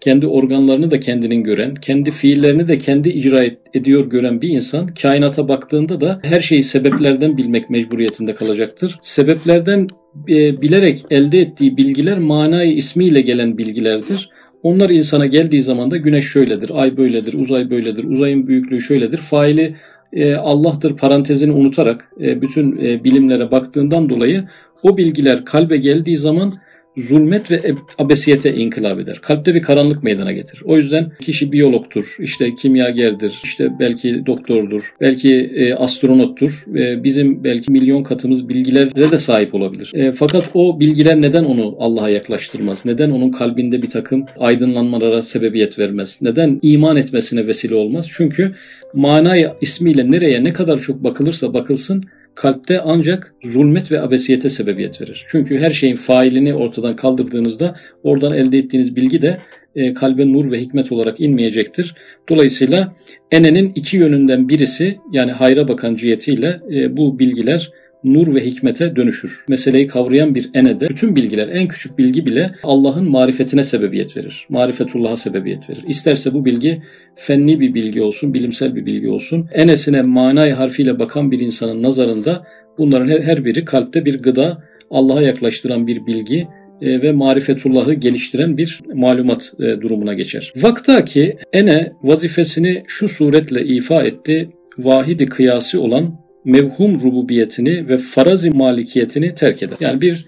kendi 0.00 0.26
organlarını 0.26 0.90
da 0.90 1.00
kendinin 1.00 1.42
gören, 1.42 1.74
kendi 1.74 2.10
fiillerini 2.10 2.68
de 2.68 2.78
kendi 2.78 3.08
icra 3.08 3.44
ediyor 3.74 4.10
gören 4.10 4.42
bir 4.42 4.48
insan 4.48 4.86
kainata 4.86 5.48
baktığında 5.48 6.00
da 6.00 6.20
her 6.22 6.40
şeyi 6.40 6.62
sebeplerden 6.62 7.36
bilmek 7.36 7.70
mecburiyetinde 7.70 8.34
kalacaktır. 8.34 8.98
Sebeplerden 9.02 9.86
e, 10.28 10.62
bilerek 10.62 11.04
elde 11.10 11.40
ettiği 11.40 11.76
bilgiler 11.76 12.18
manayı 12.18 12.72
ismiyle 12.72 13.20
gelen 13.20 13.58
bilgilerdir. 13.58 14.30
Onlar 14.62 14.90
insana 14.90 15.26
geldiği 15.26 15.62
zaman 15.62 15.90
da 15.90 15.96
güneş 15.96 16.26
şöyledir, 16.26 16.70
ay 16.74 16.96
böyledir, 16.96 17.32
uzay 17.32 17.70
böyledir, 17.70 18.04
uzayın 18.04 18.46
büyüklüğü 18.46 18.80
şöyledir. 18.80 19.16
Faili 19.16 19.74
e, 20.12 20.34
Allah'tır 20.34 20.96
parantezini 20.96 21.52
unutarak 21.52 22.10
e, 22.20 22.42
bütün 22.42 22.76
e, 22.76 23.04
bilimlere 23.04 23.50
baktığından 23.50 24.08
dolayı 24.08 24.44
o 24.82 24.96
bilgiler 24.96 25.44
kalbe 25.44 25.76
geldiği 25.76 26.16
zaman 26.16 26.52
zulmet 27.00 27.50
ve 27.50 27.74
abesiyete 27.98 28.54
inkılap 28.54 29.00
eder. 29.00 29.18
Kalpte 29.22 29.54
bir 29.54 29.62
karanlık 29.62 30.02
meydana 30.02 30.32
getirir. 30.32 30.62
O 30.64 30.76
yüzden 30.76 31.12
kişi 31.20 31.52
biyologtur, 31.52 32.16
işte 32.20 32.54
kimyagerdir, 32.54 33.34
işte 33.44 33.70
belki 33.80 34.26
doktordur, 34.26 34.94
belki 35.00 35.34
e, 35.34 35.74
astronottur. 35.74 36.64
E, 36.76 37.04
bizim 37.04 37.44
belki 37.44 37.72
milyon 37.72 38.02
katımız 38.02 38.48
bilgilere 38.48 39.10
de 39.10 39.18
sahip 39.18 39.54
olabilir. 39.54 39.92
E, 39.94 40.12
fakat 40.12 40.50
o 40.54 40.80
bilgiler 40.80 41.20
neden 41.20 41.44
onu 41.44 41.76
Allah'a 41.78 42.08
yaklaştırmaz? 42.08 42.86
Neden 42.86 43.10
onun 43.10 43.30
kalbinde 43.30 43.82
bir 43.82 43.90
takım 43.90 44.26
aydınlanmalara 44.38 45.22
sebebiyet 45.22 45.78
vermez? 45.78 46.18
Neden 46.22 46.58
iman 46.62 46.96
etmesine 46.96 47.46
vesile 47.46 47.74
olmaz? 47.74 48.08
Çünkü 48.10 48.54
manayı 48.94 49.50
ismiyle 49.60 50.10
nereye 50.10 50.44
ne 50.44 50.52
kadar 50.52 50.78
çok 50.78 51.04
bakılırsa 51.04 51.54
bakılsın 51.54 52.04
kalpte 52.38 52.80
ancak 52.80 53.34
zulmet 53.44 53.92
ve 53.92 54.00
abesiyete 54.00 54.48
sebebiyet 54.48 55.00
verir. 55.00 55.24
Çünkü 55.28 55.58
her 55.58 55.70
şeyin 55.70 55.96
failini 55.96 56.54
ortadan 56.54 56.96
kaldırdığınızda 56.96 57.76
oradan 58.02 58.34
elde 58.34 58.58
ettiğiniz 58.58 58.96
bilgi 58.96 59.22
de 59.22 59.38
e, 59.74 59.94
kalbe 59.94 60.32
nur 60.32 60.52
ve 60.52 60.60
hikmet 60.60 60.92
olarak 60.92 61.20
inmeyecektir. 61.20 61.94
Dolayısıyla 62.28 62.94
enenin 63.30 63.72
iki 63.74 63.96
yönünden 63.96 64.48
birisi 64.48 64.98
yani 65.12 65.32
hayra 65.32 65.68
bakan 65.68 65.94
cihetiyle 65.94 66.60
e, 66.72 66.96
bu 66.96 67.18
bilgiler 67.18 67.72
nur 68.04 68.34
ve 68.34 68.40
hikmete 68.40 68.96
dönüşür. 68.96 69.44
Meseleyi 69.48 69.86
kavrayan 69.86 70.34
bir 70.34 70.50
enede 70.54 70.88
bütün 70.88 71.16
bilgiler, 71.16 71.48
en 71.48 71.68
küçük 71.68 71.98
bilgi 71.98 72.26
bile 72.26 72.54
Allah'ın 72.62 73.10
marifetine 73.10 73.64
sebebiyet 73.64 74.16
verir. 74.16 74.46
Marifetullah'a 74.48 75.16
sebebiyet 75.16 75.70
verir. 75.70 75.84
İsterse 75.88 76.34
bu 76.34 76.44
bilgi 76.44 76.82
fenni 77.14 77.60
bir 77.60 77.74
bilgi 77.74 78.02
olsun, 78.02 78.34
bilimsel 78.34 78.76
bir 78.76 78.86
bilgi 78.86 79.08
olsun. 79.08 79.48
Enesine 79.52 80.02
manay 80.02 80.50
harfiyle 80.50 80.98
bakan 80.98 81.30
bir 81.30 81.40
insanın 81.40 81.82
nazarında 81.82 82.46
bunların 82.78 83.08
her 83.08 83.44
biri 83.44 83.64
kalpte 83.64 84.04
bir 84.04 84.22
gıda, 84.22 84.62
Allah'a 84.90 85.22
yaklaştıran 85.22 85.86
bir 85.86 86.06
bilgi 86.06 86.48
e, 86.80 87.02
ve 87.02 87.12
marifetullahı 87.12 87.94
geliştiren 87.94 88.56
bir 88.56 88.80
malumat 88.94 89.52
e, 89.60 89.80
durumuna 89.80 90.14
geçer. 90.14 90.52
Vaktaki 90.56 91.36
ene 91.52 91.92
vazifesini 92.02 92.82
şu 92.86 93.08
suretle 93.08 93.64
ifa 93.64 94.02
etti. 94.02 94.50
Vahidi 94.78 95.26
kıyası 95.26 95.80
olan 95.80 96.27
mevhum 96.48 97.02
rububiyetini 97.02 97.88
ve 97.88 97.98
farazi 97.98 98.50
malikiyetini 98.50 99.34
terk 99.34 99.62
eder. 99.62 99.76
Yani 99.80 100.00
bir 100.00 100.26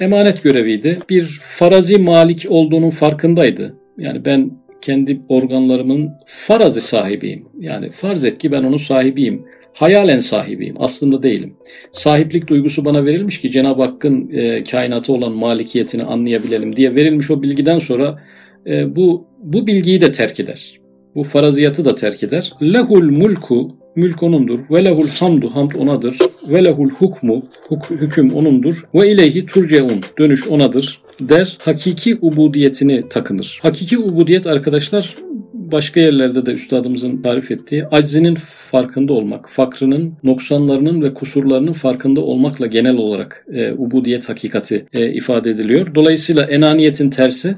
emanet 0.00 0.42
göreviydi. 0.42 0.98
Bir 1.10 1.40
farazi 1.42 1.98
malik 1.98 2.46
olduğunun 2.48 2.90
farkındaydı. 2.90 3.74
Yani 3.98 4.24
ben 4.24 4.50
kendi 4.80 5.20
organlarımın 5.28 6.10
farazi 6.26 6.80
sahibiyim. 6.80 7.46
Yani 7.58 7.90
farz 7.90 8.24
et 8.24 8.38
ki 8.38 8.52
ben 8.52 8.62
onun 8.62 8.76
sahibiyim. 8.76 9.44
Hayalen 9.72 10.20
sahibiyim. 10.20 10.74
Aslında 10.78 11.22
değilim. 11.22 11.56
Sahiplik 11.92 12.48
duygusu 12.48 12.84
bana 12.84 13.04
verilmiş 13.04 13.40
ki 13.40 13.50
Cenab-ı 13.50 13.82
Hakk'ın 13.82 14.30
e, 14.32 14.64
kainatı 14.64 15.12
olan 15.12 15.32
malikiyetini 15.32 16.02
anlayabilelim 16.02 16.76
diye 16.76 16.94
verilmiş 16.94 17.30
o 17.30 17.42
bilgiden 17.42 17.78
sonra 17.78 18.22
e, 18.66 18.96
bu 18.96 19.26
bu 19.38 19.66
bilgiyi 19.66 20.00
de 20.00 20.12
terk 20.12 20.40
eder. 20.40 20.80
Bu 21.14 21.22
faraziyatı 21.22 21.84
da 21.84 21.94
terk 21.94 22.22
eder. 22.22 22.52
Lehul 22.62 23.10
mulku 23.10 23.83
Mülk 23.96 24.22
onundur. 24.22 24.60
Ve 24.70 24.84
lehul 24.84 25.08
hamdu 25.08 25.54
hamd 25.54 25.70
onadır. 25.70 26.18
Ve 26.50 26.64
lehul 26.64 26.90
hukmu 26.90 27.46
huk, 27.68 27.90
hüküm 27.90 28.34
onundur. 28.34 28.84
Ve 28.94 29.12
ileyhi 29.12 29.46
turceun 29.46 30.00
dönüş 30.18 30.48
onadır 30.48 31.00
der. 31.20 31.58
Hakiki 31.60 32.18
ubudiyetini 32.20 33.08
takınır. 33.08 33.58
Hakiki 33.62 33.98
ubudiyet 33.98 34.46
arkadaşlar 34.46 35.16
başka 35.52 36.00
yerlerde 36.00 36.46
de 36.46 36.52
üstadımızın 36.52 37.22
tarif 37.22 37.50
ettiği 37.50 37.86
aczinin 37.86 38.34
farkında 38.70 39.12
olmak, 39.12 39.50
fakrının, 39.50 40.12
noksanlarının 40.24 41.02
ve 41.02 41.14
kusurlarının 41.14 41.72
farkında 41.72 42.20
olmakla 42.20 42.66
genel 42.66 42.96
olarak 42.96 43.46
e, 43.52 43.72
ubudiyet 43.72 44.28
hakikati 44.28 44.86
e, 44.92 45.12
ifade 45.12 45.50
ediliyor. 45.50 45.94
Dolayısıyla 45.94 46.44
enaniyetin 46.44 47.10
tersi 47.10 47.56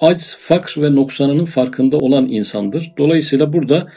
acz, 0.00 0.36
fakr 0.40 0.78
ve 0.82 0.94
noksanının 0.94 1.44
farkında 1.44 1.98
olan 1.98 2.28
insandır. 2.28 2.92
Dolayısıyla 2.98 3.52
burada 3.52 3.88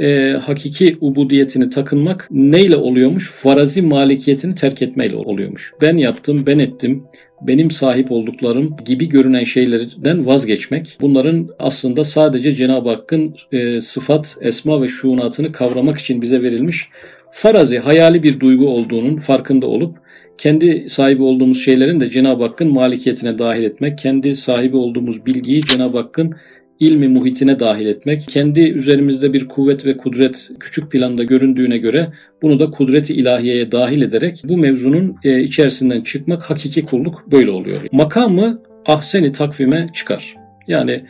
e, 0.00 0.36
hakiki 0.42 0.98
ubudiyetini 1.00 1.70
takınmak 1.70 2.28
neyle 2.30 2.76
oluyormuş? 2.76 3.30
Farazi 3.30 3.82
malikiyetini 3.82 4.54
terk 4.54 4.82
etmeyle 4.82 5.16
oluyormuş. 5.16 5.72
Ben 5.82 5.96
yaptım, 5.96 6.46
ben 6.46 6.58
ettim, 6.58 7.04
benim 7.42 7.70
sahip 7.70 8.12
olduklarım 8.12 8.76
gibi 8.84 9.08
görünen 9.08 9.44
şeylerden 9.44 10.26
vazgeçmek. 10.26 10.98
Bunların 11.00 11.48
aslında 11.58 12.04
sadece 12.04 12.54
Cenab-ı 12.54 12.88
Hakk'ın 12.88 13.34
e, 13.52 13.80
sıfat, 13.80 14.36
esma 14.40 14.82
ve 14.82 14.88
şuunatını 14.88 15.52
kavramak 15.52 15.98
için 15.98 16.22
bize 16.22 16.42
verilmiş 16.42 16.88
farazi, 17.30 17.78
hayali 17.78 18.22
bir 18.22 18.40
duygu 18.40 18.68
olduğunun 18.68 19.16
farkında 19.16 19.66
olup 19.66 19.98
kendi 20.38 20.88
sahibi 20.88 21.22
olduğumuz 21.22 21.64
şeylerin 21.64 22.00
de 22.00 22.10
Cenab-ı 22.10 22.42
Hakk'ın 22.42 22.72
malikiyetine 22.72 23.38
dahil 23.38 23.62
etmek, 23.62 23.98
kendi 23.98 24.36
sahibi 24.36 24.76
olduğumuz 24.76 25.26
bilgiyi 25.26 25.64
Cenab-ı 25.64 25.98
Hakk'ın 25.98 26.34
ilmi 26.80 27.08
muhitine 27.08 27.60
dahil 27.60 27.86
etmek, 27.86 28.24
kendi 28.28 28.60
üzerimizde 28.60 29.32
bir 29.32 29.48
kuvvet 29.48 29.86
ve 29.86 29.96
kudret 29.96 30.50
küçük 30.60 30.92
planda 30.92 31.24
göründüğüne 31.24 31.78
göre 31.78 32.06
bunu 32.42 32.58
da 32.60 32.70
kudreti 32.70 33.14
ilahiyeye 33.14 33.72
dahil 33.72 34.02
ederek 34.02 34.42
bu 34.44 34.56
mevzunun 34.56 35.16
e, 35.24 35.40
içerisinden 35.40 36.00
çıkmak 36.00 36.50
hakiki 36.50 36.84
kulluk 36.84 37.32
böyle 37.32 37.50
oluyor. 37.50 37.80
Makamı 37.92 38.62
ahseni 38.86 39.32
takvime 39.32 39.88
çıkar. 39.94 40.34
Yani 40.68 41.04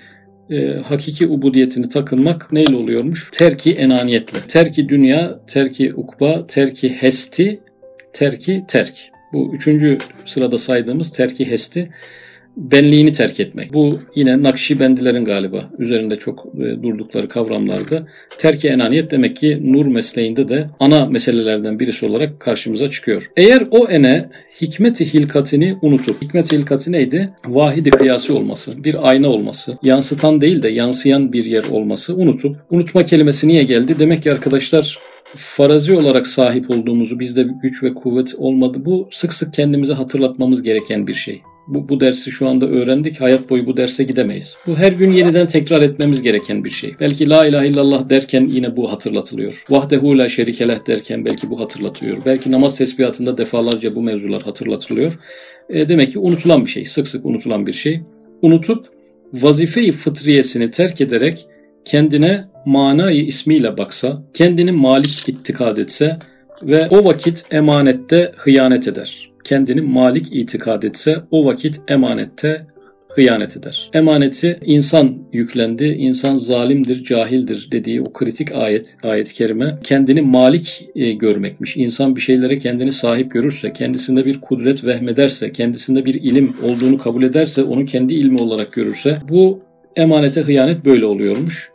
e, 0.50 0.74
hakiki 0.74 1.26
ubudiyetini 1.26 1.88
takınmak 1.88 2.52
neyle 2.52 2.76
oluyormuş? 2.76 3.30
Terki 3.32 3.72
enaniyetle. 3.72 4.38
Terki 4.48 4.88
dünya, 4.88 5.40
terki 5.46 5.94
ukba, 5.94 6.46
terki 6.46 6.88
hesti, 6.88 7.60
terki 8.12 8.64
terk. 8.68 9.10
Bu 9.32 9.54
üçüncü 9.54 9.98
sırada 10.24 10.58
saydığımız 10.58 11.12
terki 11.12 11.50
hesti 11.50 11.90
benliğini 12.56 13.12
terk 13.12 13.40
etmek. 13.40 13.72
Bu 13.72 13.98
yine 14.14 14.42
Nakşibendilerin 14.42 15.24
galiba 15.24 15.70
üzerinde 15.78 16.16
çok 16.16 16.46
e, 16.54 16.82
durdukları 16.82 17.28
kavramlarda. 17.28 18.06
Terki 18.38 18.68
enaniyet 18.68 19.10
demek 19.10 19.36
ki 19.36 19.58
nur 19.62 19.86
mesleğinde 19.86 20.48
de 20.48 20.66
ana 20.80 21.06
meselelerden 21.06 21.78
birisi 21.78 22.06
olarak 22.06 22.40
karşımıza 22.40 22.90
çıkıyor. 22.90 23.30
Eğer 23.36 23.66
o 23.70 23.88
ene 23.88 24.28
hikmeti 24.60 25.14
hilkatini 25.14 25.76
unutup, 25.82 26.22
hikmet 26.22 26.52
hilkati 26.52 26.92
neydi? 26.92 27.30
Vahidi 27.46 27.90
kıyası 27.90 28.36
olması, 28.36 28.84
bir 28.84 29.08
ayna 29.08 29.28
olması, 29.28 29.78
yansıtan 29.82 30.40
değil 30.40 30.62
de 30.62 30.68
yansıyan 30.68 31.32
bir 31.32 31.44
yer 31.44 31.64
olması 31.64 32.16
unutup, 32.16 32.56
unutma 32.70 33.04
kelimesi 33.04 33.48
niye 33.48 33.62
geldi? 33.62 33.98
Demek 33.98 34.22
ki 34.22 34.32
arkadaşlar 34.32 34.98
farazi 35.34 35.94
olarak 35.94 36.26
sahip 36.26 36.70
olduğumuzu 36.70 37.20
bizde 37.20 37.46
güç 37.62 37.82
ve 37.82 37.94
kuvvet 37.94 38.34
olmadı. 38.38 38.78
Bu 38.84 39.08
sık 39.10 39.32
sık 39.32 39.54
kendimize 39.54 39.92
hatırlatmamız 39.92 40.62
gereken 40.62 41.06
bir 41.06 41.14
şey 41.14 41.42
bu, 41.74 41.88
bu 41.88 42.00
dersi 42.00 42.30
şu 42.30 42.48
anda 42.48 42.66
öğrendik. 42.66 43.20
Hayat 43.20 43.50
boyu 43.50 43.66
bu 43.66 43.76
derse 43.76 44.04
gidemeyiz. 44.04 44.56
Bu 44.66 44.76
her 44.76 44.92
gün 44.92 45.12
yeniden 45.12 45.46
tekrar 45.46 45.82
etmemiz 45.82 46.22
gereken 46.22 46.64
bir 46.64 46.70
şey. 46.70 46.94
Belki 47.00 47.28
la 47.28 47.46
ilahe 47.46 47.68
illallah 47.68 48.10
derken 48.10 48.48
yine 48.52 48.76
bu 48.76 48.92
hatırlatılıyor. 48.92 49.64
Vahdehu 49.70 50.18
la 50.18 50.28
şerikeleh 50.28 50.86
derken 50.86 51.24
belki 51.24 51.50
bu 51.50 51.60
hatırlatılıyor. 51.60 52.24
Belki 52.24 52.52
namaz 52.52 52.78
tesbihatında 52.78 53.38
defalarca 53.38 53.94
bu 53.94 54.02
mevzular 54.02 54.42
hatırlatılıyor. 54.42 55.18
E, 55.68 55.88
demek 55.88 56.12
ki 56.12 56.18
unutulan 56.18 56.64
bir 56.64 56.70
şey. 56.70 56.84
Sık 56.84 57.08
sık 57.08 57.26
unutulan 57.26 57.66
bir 57.66 57.72
şey. 57.72 58.00
Unutup 58.42 58.86
vazife-i 59.32 59.92
fıtriyesini 59.92 60.70
terk 60.70 61.00
ederek 61.00 61.46
kendine 61.84 62.44
manayı 62.66 63.26
ismiyle 63.26 63.78
baksa, 63.78 64.22
kendini 64.34 64.72
malik 64.72 65.28
ittikad 65.28 65.76
etse 65.76 66.18
ve 66.62 66.88
o 66.90 67.04
vakit 67.04 67.44
emanette 67.50 68.32
hıyanet 68.36 68.88
eder 68.88 69.29
kendini 69.44 69.80
malik 69.80 70.26
itikad 70.32 70.82
etse 70.82 71.16
o 71.30 71.44
vakit 71.44 71.80
emanette 71.88 72.66
hıyanet 73.14 73.56
eder. 73.56 73.90
Emaneti 73.94 74.58
insan 74.64 75.18
yüklendi, 75.32 75.84
insan 75.84 76.36
zalimdir, 76.36 77.04
cahildir 77.04 77.68
dediği 77.72 78.02
o 78.02 78.12
kritik 78.12 78.52
ayet, 78.52 78.96
ayet-i 79.02 79.34
kerime 79.34 79.78
kendini 79.82 80.22
malik 80.22 80.88
e, 80.94 81.12
görmekmiş. 81.12 81.76
İnsan 81.76 82.16
bir 82.16 82.20
şeylere 82.20 82.58
kendini 82.58 82.92
sahip 82.92 83.30
görürse, 83.30 83.72
kendisinde 83.72 84.24
bir 84.24 84.40
kudret 84.40 84.84
vehmederse, 84.84 85.52
kendisinde 85.52 86.04
bir 86.04 86.14
ilim 86.14 86.54
olduğunu 86.62 86.98
kabul 86.98 87.22
ederse, 87.22 87.62
onu 87.62 87.84
kendi 87.84 88.14
ilmi 88.14 88.40
olarak 88.40 88.72
görürse 88.72 89.18
bu 89.28 89.60
emanete 89.96 90.40
hıyanet 90.40 90.84
böyle 90.84 91.06
oluyormuş. 91.06 91.70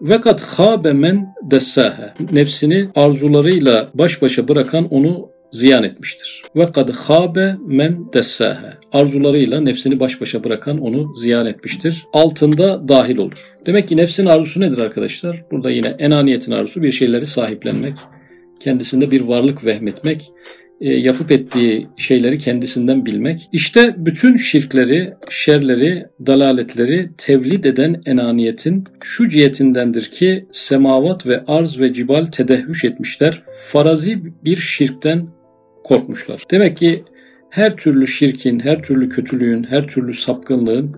Vekat 0.00 0.42
habe 0.42 0.92
men 0.92 1.34
dessahe. 1.42 2.14
Nefsini 2.32 2.86
arzularıyla 2.94 3.90
baş 3.94 4.22
başa 4.22 4.48
bırakan 4.48 4.88
onu 4.88 5.31
ziyan 5.52 5.84
etmiştir. 5.84 6.42
Ve 6.56 6.66
kad 6.66 6.88
habe 6.88 7.56
men 7.66 8.12
dessahe. 8.12 8.72
Arzularıyla 8.92 9.60
nefsini 9.60 10.00
baş 10.00 10.20
başa 10.20 10.44
bırakan 10.44 10.78
onu 10.78 11.16
ziyan 11.16 11.46
etmiştir. 11.46 12.06
Altında 12.12 12.88
dahil 12.88 13.16
olur. 13.16 13.56
Demek 13.66 13.88
ki 13.88 13.96
nefsin 13.96 14.26
arzusu 14.26 14.60
nedir 14.60 14.78
arkadaşlar? 14.78 15.44
Burada 15.50 15.70
yine 15.70 15.88
enaniyetin 15.98 16.52
arzusu 16.52 16.82
bir 16.82 16.90
şeyleri 16.90 17.26
sahiplenmek, 17.26 17.96
kendisinde 18.60 19.10
bir 19.10 19.20
varlık 19.20 19.64
vehmetmek, 19.64 20.32
e, 20.82 20.92
yapıp 20.92 21.32
ettiği 21.32 21.88
şeyleri 21.96 22.38
kendisinden 22.38 23.06
bilmek. 23.06 23.48
İşte 23.52 23.94
bütün 23.96 24.36
şirkleri, 24.36 25.14
şerleri, 25.30 26.06
dalaletleri 26.26 27.10
tevlid 27.18 27.64
eden 27.64 28.02
enaniyetin 28.06 28.84
şu 29.02 29.28
cihetindendir 29.28 30.10
ki 30.10 30.46
semavat 30.52 31.26
ve 31.26 31.44
arz 31.46 31.80
ve 31.80 31.92
cibal 31.92 32.26
tedehhüş 32.26 32.84
etmişler. 32.84 33.42
Farazi 33.66 34.18
bir 34.44 34.56
şirkten 34.56 35.28
korkmuşlar. 35.84 36.42
Demek 36.50 36.76
ki 36.76 37.04
her 37.50 37.76
türlü 37.76 38.06
şirkin, 38.06 38.60
her 38.60 38.82
türlü 38.82 39.08
kötülüğün, 39.08 39.64
her 39.64 39.88
türlü 39.88 40.12
sapkınlığın 40.12 40.96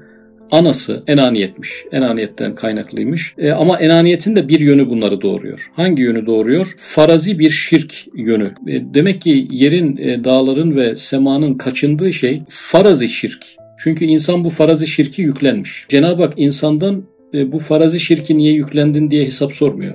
anası 0.50 1.02
enaniyetmiş. 1.06 1.84
Enaniyetten 1.92 2.54
kaynaklıymış. 2.54 3.34
E, 3.38 3.50
ama 3.50 3.78
enaniyetin 3.78 4.36
de 4.36 4.48
bir 4.48 4.60
yönü 4.60 4.88
bunları 4.88 5.20
doğuruyor. 5.20 5.70
Hangi 5.76 6.02
yönü 6.02 6.26
doğuruyor? 6.26 6.74
Farazi 6.78 7.38
bir 7.38 7.50
şirk 7.50 7.94
yönü. 8.14 8.44
E, 8.66 8.94
demek 8.94 9.20
ki 9.20 9.48
yerin, 9.50 9.96
e, 9.96 10.24
dağların 10.24 10.76
ve 10.76 10.96
semanın 10.96 11.54
kaçındığı 11.54 12.12
şey 12.12 12.42
farazi 12.48 13.08
şirk. 13.08 13.46
Çünkü 13.78 14.04
insan 14.04 14.44
bu 14.44 14.50
farazi 14.50 14.86
şirki 14.86 15.22
yüklenmiş. 15.22 15.86
Cenab-ı 15.88 16.22
Hak 16.22 16.34
insandan 16.36 17.04
e, 17.34 17.52
bu 17.52 17.58
farazi 17.58 18.00
şirki 18.00 18.38
niye 18.38 18.52
yüklendin 18.52 19.10
diye 19.10 19.26
hesap 19.26 19.52
sormuyor. 19.52 19.94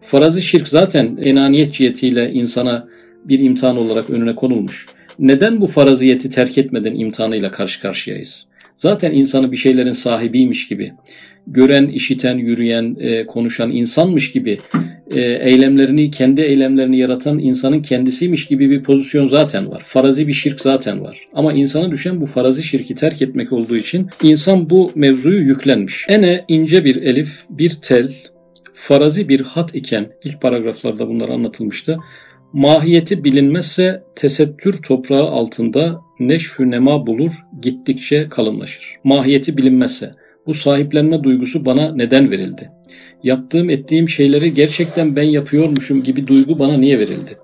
Farazi 0.00 0.42
şirk 0.42 0.68
zaten 0.68 1.18
enaniyet 1.22 1.72
cihetiyle 1.72 2.32
insana 2.32 2.88
bir 3.28 3.40
imtihan 3.40 3.76
olarak 3.76 4.10
önüne 4.10 4.34
konulmuş. 4.34 4.86
Neden 5.18 5.60
bu 5.60 5.66
faraziyeti 5.66 6.30
terk 6.30 6.58
etmeden 6.58 6.94
imtihanıyla 6.94 7.50
karşı 7.50 7.80
karşıyayız? 7.80 8.46
Zaten 8.76 9.12
insanı 9.12 9.52
bir 9.52 9.56
şeylerin 9.56 9.92
sahibiymiş 9.92 10.68
gibi, 10.68 10.92
gören, 11.46 11.86
işiten, 11.86 12.38
yürüyen, 12.38 12.96
e, 13.00 13.26
konuşan 13.26 13.72
insanmış 13.72 14.32
gibi, 14.32 14.60
e, 15.10 15.20
eylemlerini, 15.20 16.10
kendi 16.10 16.40
eylemlerini 16.40 16.98
yaratan 16.98 17.38
insanın 17.38 17.82
kendisiymiş 17.82 18.46
gibi 18.46 18.70
bir 18.70 18.82
pozisyon 18.82 19.28
zaten 19.28 19.70
var. 19.70 19.82
Farazi 19.86 20.28
bir 20.28 20.32
şirk 20.32 20.60
zaten 20.60 21.00
var. 21.00 21.24
Ama 21.32 21.52
insana 21.52 21.90
düşen 21.90 22.20
bu 22.20 22.26
farazi 22.26 22.62
şirki 22.62 22.94
terk 22.94 23.22
etmek 23.22 23.52
olduğu 23.52 23.76
için 23.76 24.08
insan 24.22 24.70
bu 24.70 24.92
mevzuyu 24.94 25.40
yüklenmiş. 25.40 26.06
Ene 26.08 26.44
ince 26.48 26.84
bir 26.84 26.96
elif, 26.96 27.42
bir 27.50 27.70
tel, 27.70 28.12
farazi 28.74 29.28
bir 29.28 29.40
hat 29.40 29.74
iken, 29.74 30.06
ilk 30.24 30.40
paragraflarda 30.40 31.08
bunlar 31.08 31.28
anlatılmıştı. 31.28 31.98
Mahiyeti 32.52 33.24
bilinmezse 33.24 34.02
tesettür 34.16 34.82
toprağı 34.82 35.28
altında 35.28 36.00
neşhü 36.20 36.70
nema 36.70 37.06
bulur, 37.06 37.30
gittikçe 37.62 38.28
kalınlaşır. 38.28 38.96
Mahiyeti 39.04 39.56
bilinmezse 39.56 40.14
bu 40.46 40.54
sahiplenme 40.54 41.22
duygusu 41.22 41.64
bana 41.64 41.94
neden 41.94 42.30
verildi? 42.30 42.70
Yaptığım 43.22 43.70
ettiğim 43.70 44.08
şeyleri 44.08 44.54
gerçekten 44.54 45.16
ben 45.16 45.22
yapıyormuşum 45.22 46.02
gibi 46.02 46.26
duygu 46.26 46.58
bana 46.58 46.76
niye 46.76 46.98
verildi? 46.98 47.38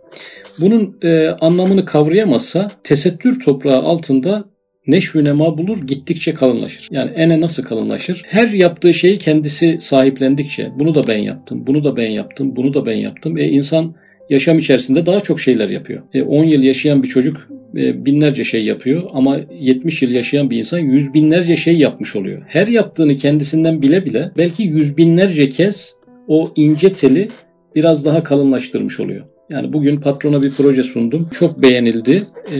Bunun 0.61 0.99
e, 1.03 1.29
anlamını 1.29 1.85
kavrayamazsa 1.85 2.71
tesettür 2.85 3.41
toprağı 3.41 3.83
altında 3.83 4.45
neşvü 4.87 5.25
nema 5.25 5.59
bulur 5.59 5.87
gittikçe 5.87 6.35
kalınlaşır. 6.35 6.89
Yani 6.91 7.11
ene 7.11 7.41
nasıl 7.41 7.63
kalınlaşır? 7.63 8.23
Her 8.27 8.49
yaptığı 8.49 8.95
şeyi 8.95 9.19
kendisi 9.19 9.77
sahiplendikçe 9.81 10.71
bunu 10.79 10.95
da 10.95 11.07
ben 11.07 11.19
yaptım, 11.19 11.67
bunu 11.67 11.85
da 11.85 11.97
ben 11.97 12.11
yaptım, 12.11 12.57
bunu 12.57 12.75
da 12.75 12.87
ben 12.87 12.97
yaptım. 12.97 13.39
E 13.39 13.49
insan 13.49 13.95
yaşam 14.31 14.59
içerisinde 14.59 15.07
daha 15.07 15.21
çok 15.21 15.41
şeyler 15.41 15.69
yapıyor. 15.69 16.03
E, 16.15 16.23
10 16.23 16.45
yıl 16.45 16.63
yaşayan 16.63 17.03
bir 17.03 17.09
çocuk 17.09 17.49
e, 17.77 18.05
binlerce 18.07 18.45
şey 18.45 18.65
yapıyor 18.65 19.03
ama 19.13 19.37
70 19.61 20.03
yıl 20.03 20.11
yaşayan 20.11 20.51
bir 20.51 20.59
insan 20.59 20.79
yüz 20.79 21.15
binlerce 21.15 21.57
şey 21.57 21.79
yapmış 21.79 22.17
oluyor. 22.17 22.43
Her 22.47 22.67
yaptığını 22.67 23.17
kendisinden 23.17 23.83
bile 23.83 24.05
bile 24.05 24.31
belki 24.37 24.63
yüz 24.63 24.97
binlerce 24.97 25.49
kez 25.49 25.95
o 26.29 26.51
ince 26.57 26.93
teli 26.93 27.29
biraz 27.75 28.05
daha 28.05 28.23
kalınlaştırmış 28.23 29.01
oluyor. 29.01 29.25
Yani 29.51 29.73
bugün 29.73 30.01
patrona 30.01 30.43
bir 30.43 30.51
proje 30.51 30.83
sundum. 30.83 31.29
Çok 31.33 31.63
beğenildi 31.63 32.23
e, 32.53 32.57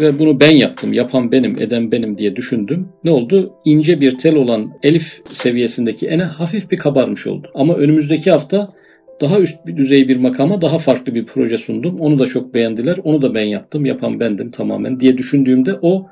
ve 0.00 0.18
bunu 0.18 0.40
ben 0.40 0.50
yaptım. 0.50 0.92
Yapan 0.92 1.32
benim, 1.32 1.62
eden 1.62 1.92
benim 1.92 2.16
diye 2.16 2.36
düşündüm. 2.36 2.88
Ne 3.04 3.10
oldu? 3.10 3.52
İnce 3.64 4.00
bir 4.00 4.18
tel 4.18 4.36
olan 4.36 4.72
elif 4.82 5.20
seviyesindeki 5.24 6.06
ene 6.06 6.22
hafif 6.22 6.70
bir 6.70 6.76
kabarmış 6.76 7.26
oldu. 7.26 7.50
Ama 7.54 7.74
önümüzdeki 7.74 8.30
hafta 8.30 8.72
daha 9.20 9.40
üst 9.40 9.66
bir 9.66 9.76
düzey 9.76 10.08
bir 10.08 10.16
makama 10.16 10.60
daha 10.60 10.78
farklı 10.78 11.14
bir 11.14 11.26
proje 11.26 11.58
sundum. 11.58 11.96
Onu 11.98 12.18
da 12.18 12.26
çok 12.26 12.54
beğendiler. 12.54 12.98
Onu 13.04 13.22
da 13.22 13.34
ben 13.34 13.42
yaptım. 13.42 13.86
Yapan 13.86 14.20
bendim 14.20 14.50
tamamen 14.50 15.00
diye 15.00 15.18
düşündüğümde 15.18 15.74
o 15.82 16.06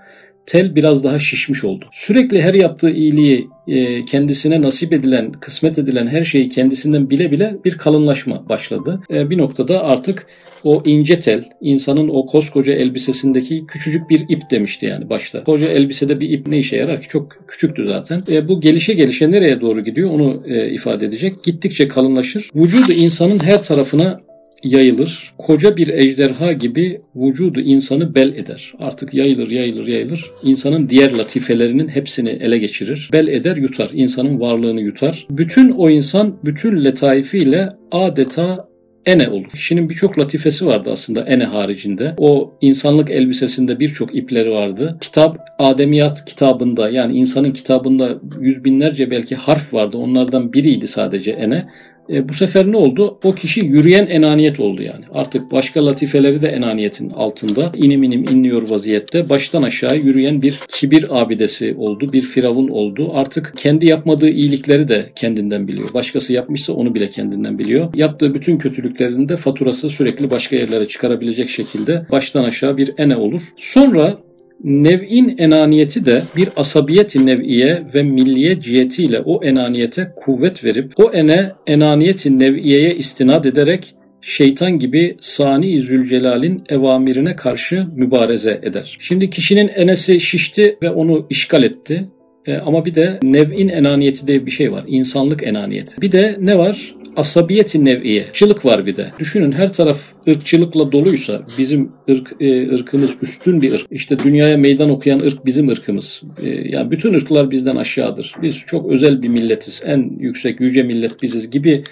tel 0.48 0.76
biraz 0.76 1.04
daha 1.04 1.18
şişmiş 1.18 1.64
oldu. 1.64 1.84
Sürekli 1.92 2.42
her 2.42 2.54
yaptığı 2.54 2.90
iyiliği 2.90 3.48
e, 3.68 4.04
kendisine 4.04 4.62
nasip 4.62 4.92
edilen, 4.92 5.32
kısmet 5.32 5.78
edilen 5.78 6.06
her 6.06 6.24
şeyi 6.24 6.48
kendisinden 6.48 7.10
bile 7.10 7.30
bile 7.30 7.56
bir 7.64 7.78
kalınlaşma 7.78 8.48
başladı. 8.48 9.00
E, 9.12 9.30
bir 9.30 9.38
noktada 9.38 9.84
artık 9.84 10.26
o 10.64 10.82
ince 10.84 11.20
tel, 11.20 11.44
insanın 11.60 12.08
o 12.08 12.26
koskoca 12.26 12.72
elbisesindeki 12.72 13.66
küçücük 13.66 14.10
bir 14.10 14.20
ip 14.28 14.50
demişti 14.50 14.86
yani 14.86 15.10
başta. 15.10 15.44
Koca 15.44 15.68
elbisede 15.68 16.20
bir 16.20 16.30
ip 16.30 16.46
ne 16.46 16.58
işe 16.58 16.76
yarar 16.76 17.02
ki? 17.02 17.08
Çok 17.08 17.48
küçüktü 17.48 17.84
zaten. 17.84 18.20
E, 18.32 18.48
bu 18.48 18.60
gelişe 18.60 18.94
gelişe 18.94 19.30
nereye 19.30 19.60
doğru 19.60 19.84
gidiyor 19.84 20.10
onu 20.10 20.42
e, 20.46 20.70
ifade 20.70 21.06
edecek. 21.06 21.44
Gittikçe 21.44 21.88
kalınlaşır. 21.88 22.50
Vücudu 22.54 22.92
insanın 22.92 23.38
her 23.44 23.62
tarafına 23.62 24.20
yayılır. 24.64 25.32
Koca 25.38 25.76
bir 25.76 25.88
ejderha 25.88 26.52
gibi 26.52 27.00
vücudu 27.16 27.60
insanı 27.60 28.14
bel 28.14 28.28
eder. 28.28 28.72
Artık 28.78 29.14
yayılır, 29.14 29.50
yayılır, 29.50 29.86
yayılır. 29.86 30.30
İnsanın 30.42 30.88
diğer 30.88 31.12
latifelerinin 31.12 31.88
hepsini 31.88 32.28
ele 32.28 32.58
geçirir. 32.58 33.10
Bel 33.12 33.26
eder, 33.26 33.56
yutar. 33.56 33.90
İnsanın 33.92 34.40
varlığını 34.40 34.80
yutar. 34.80 35.26
Bütün 35.30 35.70
o 35.70 35.90
insan 35.90 36.36
bütün 36.44 36.84
letaifiyle 36.84 37.68
adeta 37.92 38.68
ene 39.06 39.28
olur. 39.28 39.48
Kişinin 39.48 39.88
birçok 39.88 40.18
latifesi 40.18 40.66
vardı 40.66 40.90
aslında 40.92 41.20
ene 41.20 41.44
haricinde. 41.44 42.14
O 42.16 42.54
insanlık 42.60 43.10
elbisesinde 43.10 43.80
birçok 43.80 44.16
ipleri 44.16 44.50
vardı. 44.50 44.98
Kitap 45.00 45.38
Ademiyat 45.58 46.24
kitabında 46.24 46.90
yani 46.90 47.16
insanın 47.16 47.52
kitabında 47.52 48.18
yüz 48.40 48.64
binlerce 48.64 49.10
belki 49.10 49.36
harf 49.36 49.74
vardı. 49.74 49.96
Onlardan 49.98 50.52
biriydi 50.52 50.88
sadece 50.88 51.30
ene. 51.30 51.68
E, 52.12 52.28
bu 52.28 52.32
sefer 52.32 52.72
ne 52.72 52.76
oldu? 52.76 53.18
O 53.24 53.34
kişi 53.34 53.60
yürüyen 53.60 54.06
enaniyet 54.06 54.60
oldu 54.60 54.82
yani. 54.82 55.04
Artık 55.12 55.52
başka 55.52 55.86
latifeleri 55.86 56.42
de 56.42 56.48
enaniyetin 56.48 57.10
altında 57.10 57.72
inim 57.76 58.02
inim 58.02 58.22
inliyor 58.22 58.68
vaziyette. 58.68 59.28
Baştan 59.28 59.62
aşağı 59.62 59.96
yürüyen 59.98 60.42
bir 60.42 60.60
kibir 60.68 61.20
abidesi 61.20 61.74
oldu. 61.78 62.12
Bir 62.12 62.22
firavun 62.22 62.68
oldu. 62.68 63.10
Artık 63.14 63.54
kendi 63.56 63.86
yapmadığı 63.86 64.28
iyilikleri 64.28 64.88
de 64.88 65.12
kendinden 65.16 65.68
biliyor. 65.68 65.94
Başkası 65.94 66.32
yapmışsa 66.32 66.72
onu 66.72 66.94
bile 66.94 67.10
kendinden 67.10 67.58
biliyor. 67.58 67.94
Yaptığı 67.94 68.34
bütün 68.34 68.58
kötülüklerinin 68.58 69.28
de 69.28 69.36
faturası 69.36 69.90
sürekli 69.90 70.30
başka 70.30 70.56
yerlere 70.56 70.88
çıkarabilecek 70.88 71.48
şekilde 71.48 72.06
baştan 72.10 72.44
aşağı 72.44 72.76
bir 72.76 72.94
ene 72.98 73.16
olur. 73.16 73.42
Sonra 73.56 74.18
Nev'in 74.64 75.34
enaniyeti 75.38 76.06
de 76.06 76.22
bir 76.36 76.48
asabiyeti 76.56 77.26
nev'iye 77.26 77.82
ve 77.94 78.02
milliye 78.02 78.60
cihetiyle 78.60 79.20
o 79.20 79.44
enaniyete 79.44 80.12
kuvvet 80.16 80.64
verip 80.64 80.92
o 80.96 81.12
ene 81.12 81.52
enaniyeti 81.66 82.38
nev'iyeye 82.38 82.94
istinad 82.94 83.44
ederek 83.44 83.94
şeytan 84.20 84.78
gibi 84.78 85.16
Sani 85.20 85.80
Zülcelal'in 85.80 86.64
evamirine 86.68 87.36
karşı 87.36 87.86
mübareze 87.96 88.60
eder. 88.62 88.96
Şimdi 89.00 89.30
kişinin 89.30 89.68
enesi 89.68 90.20
şişti 90.20 90.78
ve 90.82 90.90
onu 90.90 91.26
işgal 91.30 91.62
etti. 91.62 92.04
E, 92.46 92.56
ama 92.56 92.84
bir 92.84 92.94
de 92.94 93.18
nev'in 93.22 93.68
enaniyeti 93.68 94.26
diye 94.26 94.46
bir 94.46 94.50
şey 94.50 94.72
var. 94.72 94.82
İnsanlık 94.86 95.42
enaniyeti. 95.42 96.00
Bir 96.00 96.12
de 96.12 96.36
ne 96.40 96.58
var? 96.58 96.94
asabiyeti 97.18 97.84
nev'iye. 97.84 98.26
Çılık 98.32 98.64
var 98.64 98.86
bir 98.86 98.96
de. 98.96 99.12
Düşünün 99.18 99.52
her 99.52 99.72
taraf 99.72 100.00
ırkçılıkla 100.28 100.92
doluysa 100.92 101.42
bizim 101.58 101.92
ırk, 102.10 102.36
e, 102.40 102.74
ırkımız 102.74 103.10
üstün 103.22 103.62
bir 103.62 103.72
ırk. 103.72 103.86
İşte 103.90 104.18
dünyaya 104.18 104.56
meydan 104.56 104.90
okuyan 104.90 105.20
ırk 105.20 105.46
bizim 105.46 105.68
ırkımız. 105.68 106.22
E, 106.44 106.68
yani 106.68 106.90
bütün 106.90 107.14
ırklar 107.14 107.50
bizden 107.50 107.76
aşağıdır. 107.76 108.34
Biz 108.42 108.58
çok 108.66 108.90
özel 108.90 109.22
bir 109.22 109.28
milletiz. 109.28 109.82
En 109.86 110.16
yüksek 110.18 110.60
yüce 110.60 110.82
millet 110.82 111.22
biziz 111.22 111.50
gibi 111.50 111.82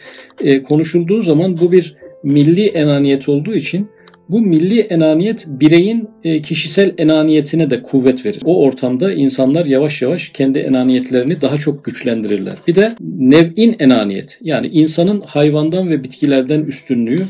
e, 0.40 0.62
konuşulduğu 0.62 1.22
zaman 1.22 1.56
bu 1.60 1.72
bir 1.72 1.96
milli 2.22 2.66
enaniyet 2.66 3.28
olduğu 3.28 3.54
için 3.54 3.88
bu 4.28 4.40
milli 4.40 4.80
enaniyet 4.80 5.46
bireyin 5.48 6.08
e, 6.24 6.42
kişisel 6.42 6.94
enaniyetine 6.98 7.70
de 7.70 7.82
kuvvet 7.82 8.26
verir. 8.26 8.42
O 8.44 8.62
ortamda 8.64 9.12
insanlar 9.12 9.66
yavaş 9.66 10.02
yavaş 10.02 10.28
kendi 10.28 10.58
enaniyetlerini 10.58 11.40
daha 11.40 11.56
çok 11.56 11.84
güçlendirirler. 11.84 12.54
Bir 12.68 12.74
de 12.74 12.96
nev'in 13.18 13.76
enaniyet 13.78 14.38
yani 14.42 14.66
insanın 14.66 15.20
hayvandan 15.20 15.88
ve 15.88 16.04
bitkilerden 16.04 16.60
üstünlüğü 16.60 17.22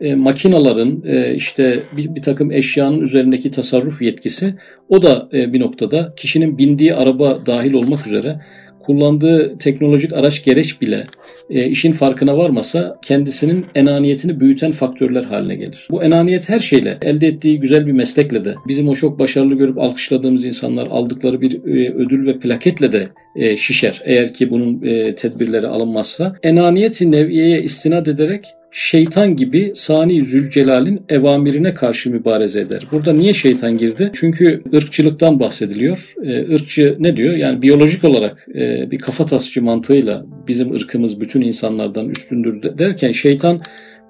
e, 0.00 0.14
makinaların 0.14 1.02
e, 1.06 1.34
işte 1.34 1.82
bir, 1.96 2.14
bir 2.14 2.22
takım 2.22 2.50
eşyanın 2.50 3.00
üzerindeki 3.00 3.50
tasarruf 3.50 4.02
yetkisi 4.02 4.54
o 4.88 5.02
da 5.02 5.28
bir 5.32 5.60
noktada 5.60 6.12
kişinin 6.16 6.58
bindiği 6.58 6.94
araba 6.94 7.46
dahil 7.46 7.72
olmak 7.72 8.06
üzere 8.06 8.40
kullandığı 8.86 9.58
teknolojik 9.58 10.12
araç 10.12 10.44
gereç 10.44 10.80
bile 10.80 11.06
e, 11.50 11.66
işin 11.66 11.92
farkına 11.92 12.36
varmasa 12.36 12.98
kendisinin 13.02 13.66
enaniyetini 13.74 14.40
büyüten 14.40 14.72
faktörler 14.72 15.24
haline 15.24 15.54
gelir. 15.54 15.88
Bu 15.90 16.02
enaniyet 16.02 16.48
her 16.48 16.58
şeyle, 16.58 16.98
elde 17.02 17.26
ettiği 17.26 17.60
güzel 17.60 17.86
bir 17.86 17.92
meslekle 17.92 18.44
de, 18.44 18.54
bizim 18.68 18.88
o 18.88 18.94
çok 18.94 19.18
başarılı 19.18 19.54
görüp 19.54 19.78
alkışladığımız 19.78 20.44
insanlar 20.44 20.86
aldıkları 20.86 21.40
bir 21.40 21.54
e, 21.54 21.92
ödül 21.92 22.26
ve 22.26 22.38
plaketle 22.38 22.92
de 22.92 23.08
e, 23.36 23.56
şişer. 23.56 24.02
Eğer 24.04 24.34
ki 24.34 24.50
bunun 24.50 24.82
e, 24.82 25.14
tedbirleri 25.14 25.66
alınmazsa. 25.66 26.36
Enaniyeti 26.42 27.12
neviyeye 27.12 27.62
istinad 27.62 28.06
ederek 28.06 28.46
şeytan 28.74 29.36
gibi 29.36 29.72
Sani 29.74 30.24
Zülcelal'in 30.24 31.02
evamirine 31.08 31.74
karşı 31.74 32.10
mübareze 32.10 32.60
eder. 32.60 32.82
Burada 32.92 33.12
niye 33.12 33.34
şeytan 33.34 33.76
girdi? 33.76 34.10
Çünkü 34.14 34.62
ırkçılıktan 34.74 35.40
bahsediliyor. 35.40 36.14
Ee, 36.24 36.54
ırkçı 36.54 36.96
ne 36.98 37.16
diyor? 37.16 37.34
Yani 37.34 37.62
biyolojik 37.62 38.04
olarak 38.04 38.46
e, 38.54 38.90
bir 38.90 38.98
kafatasçı 38.98 39.62
mantığıyla 39.62 40.26
bizim 40.48 40.74
ırkımız 40.74 41.20
bütün 41.20 41.40
insanlardan 41.40 42.08
üstündür 42.08 42.78
derken 42.78 43.12
şeytan 43.12 43.60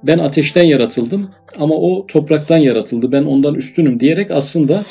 ben 0.06 0.18
ateşten 0.18 0.64
yaratıldım 0.64 1.30
ama 1.58 1.74
o 1.74 2.06
topraktan 2.06 2.58
yaratıldı 2.58 3.12
ben 3.12 3.22
ondan 3.22 3.54
üstünüm 3.54 4.00
diyerek 4.00 4.30
aslında 4.30 4.82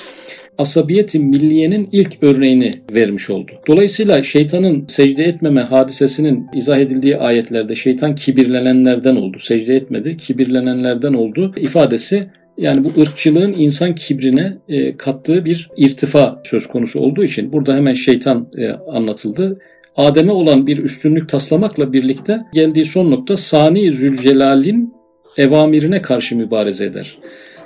asabiyeti 0.57 1.19
milliyenin 1.19 1.89
ilk 1.91 2.11
örneğini 2.21 2.71
vermiş 2.93 3.29
oldu. 3.29 3.51
Dolayısıyla 3.67 4.23
şeytanın 4.23 4.85
secde 4.87 5.23
etmeme 5.23 5.61
hadisesinin 5.61 6.45
izah 6.55 6.77
edildiği 6.77 7.17
ayetlerde 7.17 7.75
şeytan 7.75 8.15
kibirlenenlerden 8.15 9.15
oldu. 9.15 9.37
Secde 9.39 9.75
etmedi, 9.75 10.17
kibirlenenlerden 10.17 11.13
oldu 11.13 11.53
ifadesi 11.57 12.27
yani 12.57 12.85
bu 12.85 13.01
ırkçılığın 13.01 13.53
insan 13.53 13.95
kibrine 13.95 14.57
e, 14.69 14.97
kattığı 14.97 15.45
bir 15.45 15.69
irtifa 15.77 16.41
söz 16.43 16.67
konusu 16.67 16.99
olduğu 16.99 17.23
için 17.23 17.53
burada 17.53 17.75
hemen 17.75 17.93
şeytan 17.93 18.47
e, 18.57 18.69
anlatıldı. 18.69 19.59
Adem'e 19.95 20.31
olan 20.31 20.67
bir 20.67 20.77
üstünlük 20.77 21.29
taslamakla 21.29 21.93
birlikte 21.93 22.41
geldiği 22.53 22.85
son 22.85 23.11
nokta 23.11 23.37
Sani 23.37 23.91
Zülcelal'in 23.91 24.93
evamirine 25.37 26.01
karşı 26.01 26.35
mübareze 26.35 26.85
eder. 26.85 27.17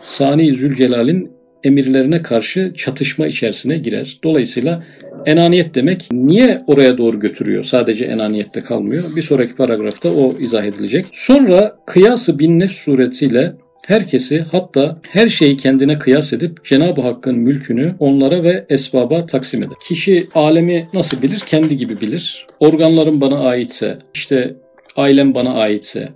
Sani 0.01 0.53
Zülcelal'in 0.53 1.36
emirlerine 1.63 2.21
karşı 2.21 2.73
çatışma 2.75 3.27
içerisine 3.27 3.77
girer. 3.77 4.19
Dolayısıyla 4.23 4.83
enaniyet 5.25 5.75
demek 5.75 6.07
niye 6.11 6.61
oraya 6.67 6.97
doğru 6.97 7.19
götürüyor? 7.19 7.63
Sadece 7.63 8.05
enaniyette 8.05 8.61
kalmıyor. 8.61 9.03
Bir 9.15 9.21
sonraki 9.21 9.55
paragrafta 9.55 10.09
o 10.09 10.39
izah 10.39 10.63
edilecek. 10.63 11.05
Sonra 11.11 11.75
kıyası 11.85 12.39
bin 12.39 12.59
nefs 12.59 12.75
suretiyle 12.75 13.53
herkesi 13.87 14.41
hatta 14.51 15.01
her 15.09 15.27
şeyi 15.27 15.57
kendine 15.57 15.99
kıyas 15.99 16.33
edip 16.33 16.65
Cenab-ı 16.65 17.01
Hakk'ın 17.01 17.37
mülkünü 17.37 17.95
onlara 17.99 18.43
ve 18.43 18.65
esbaba 18.69 19.25
taksim 19.25 19.63
eder. 19.63 19.73
Kişi 19.87 20.27
alemi 20.35 20.87
nasıl 20.93 21.21
bilir? 21.21 21.39
Kendi 21.39 21.77
gibi 21.77 22.01
bilir. 22.01 22.45
Organlarım 22.59 23.21
bana 23.21 23.39
aitse, 23.39 23.97
işte 24.13 24.55
ailem 24.95 25.35
bana 25.35 25.53
aitse, 25.53 26.09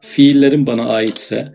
fiillerim 0.00 0.66
bana 0.66 0.84
aitse, 0.84 1.48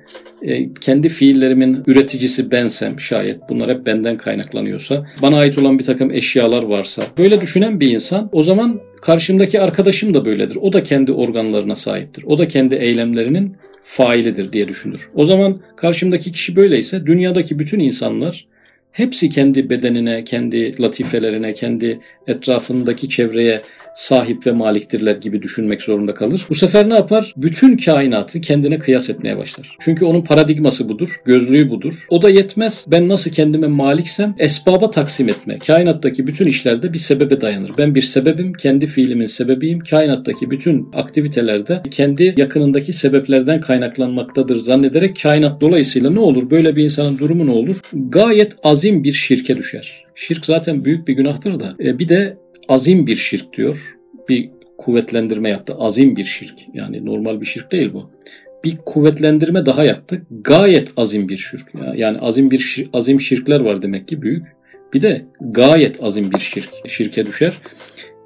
e, 0.44 0.74
kendi 0.74 1.10
fiillerimin 1.10 1.84
üreticisi 1.88 2.52
bensem 2.52 3.00
şayet 3.00 3.40
bunlar 3.50 3.70
hep 3.70 3.86
benden 3.86 4.18
kaynaklanıyorsa, 4.18 5.06
bana 5.22 5.38
ait 5.38 5.58
olan 5.58 5.80
bir 5.80 5.84
takım 5.84 6.12
eşyalar 6.12 6.64
varsa, 6.64 7.04
böyle 7.18 7.42
düşünen 7.42 7.80
bir 7.80 7.92
insan 7.92 8.30
o 8.32 8.44
zaman 8.44 8.82
karşımdaki 9.02 9.62
arkadaşım 9.62 10.14
da 10.14 10.26
böyledir. 10.26 10.58
O 10.62 10.74
da 10.74 10.84
kendi 10.84 11.12
organlarına 11.12 11.76
sahiptir. 11.76 12.24
O 12.28 12.38
da 12.38 12.48
kendi 12.48 12.76
eylemlerinin 12.76 13.56
failidir 13.82 14.52
diye 14.52 14.68
düşünür. 14.68 15.10
O 15.14 15.26
zaman 15.26 15.62
karşımdaki 15.76 16.32
kişi 16.32 16.56
böyleyse 16.56 17.06
dünyadaki 17.06 17.60
bütün 17.60 17.80
insanlar 17.80 18.48
hepsi 18.92 19.30
kendi 19.30 19.70
bedenine, 19.70 20.24
kendi 20.24 20.82
latifelerine, 20.82 21.54
kendi 21.54 22.00
etrafındaki 22.28 23.10
çevreye 23.10 23.62
sahip 23.96 24.48
ve 24.48 24.52
maliktirler 24.52 25.16
gibi 25.16 25.42
düşünmek 25.42 25.82
zorunda 25.82 26.14
kalır. 26.14 26.46
Bu 26.50 26.56
sefer 26.56 26.90
ne 26.90 26.94
yapar? 26.94 27.34
Bütün 27.38 27.78
kainatı 27.78 28.42
kendine 28.42 28.80
kıyas 28.80 29.10
etmeye 29.10 29.38
başlar. 29.38 29.76
Çünkü 29.80 30.06
onun 30.06 30.22
paradigması 30.22 30.90
budur, 30.90 31.16
gözlüğü 31.26 31.70
budur. 31.70 32.06
O 32.10 32.22
da 32.22 32.30
yetmez. 32.30 32.86
Ben 32.88 33.10
nasıl 33.10 33.32
kendime 33.32 33.68
maliksem 33.68 34.36
esbaba 34.40 34.92
taksim 34.92 35.30
etme. 35.30 35.60
Kainattaki 35.60 36.28
bütün 36.28 36.46
işlerde 36.46 36.94
bir 36.94 36.98
sebebe 36.98 37.42
dayanır. 37.42 37.72
Ben 37.78 37.96
bir 37.96 38.02
sebebim, 38.02 38.54
kendi 38.54 38.88
fiilimin 38.88 39.26
sebebiyim. 39.26 39.80
Kainattaki 39.80 40.52
bütün 40.52 40.90
aktivitelerde 40.94 41.82
kendi 41.92 42.34
yakınındaki 42.38 42.94
sebeplerden 42.94 43.62
kaynaklanmaktadır 43.62 44.56
zannederek 44.56 45.22
kainat 45.24 45.62
dolayısıyla 45.62 46.10
ne 46.10 46.20
olur? 46.20 46.50
Böyle 46.50 46.76
bir 46.76 46.84
insanın 46.84 47.18
durumu 47.18 47.48
ne 47.48 47.52
olur? 47.52 47.78
Gayet 47.94 48.56
azim 48.64 49.04
bir 49.04 49.14
şirke 49.14 49.58
düşer. 49.58 50.04
Şirk 50.16 50.46
zaten 50.46 50.86
büyük 50.86 51.08
bir 51.08 51.14
günahtır 51.14 51.60
da. 51.60 51.76
E, 51.84 52.00
bir 52.00 52.10
de 52.10 52.38
azim 52.67 53.08
bir 53.08 53.15
şirk 53.15 53.54
diyor. 53.58 53.97
Bir 54.30 54.49
kuvvetlendirme 54.78 55.49
yaptı. 55.49 55.73
Azim 55.80 56.15
bir 56.15 56.23
şirk. 56.23 56.56
Yani 56.73 57.06
normal 57.06 57.41
bir 57.41 57.45
şirk 57.45 57.71
değil 57.71 57.93
bu. 57.93 58.12
Bir 58.63 58.78
kuvvetlendirme 58.86 59.65
daha 59.65 59.84
yaptı. 59.84 60.21
Gayet 60.41 60.93
azim 60.97 61.30
bir 61.30 61.38
şirk. 61.38 61.73
Yani 61.95 62.19
azim 62.19 62.52
bir 62.52 62.60
şir, 62.60 62.89
azim 62.93 63.21
şirkler 63.21 63.60
var 63.60 63.82
demek 63.82 64.08
ki 64.08 64.21
büyük. 64.21 64.45
Bir 64.93 65.02
de 65.02 65.26
gayet 65.41 66.04
azim 66.04 66.32
bir 66.32 66.39
şirk. 66.39 66.69
Şirke 66.88 67.26
düşer. 67.26 67.62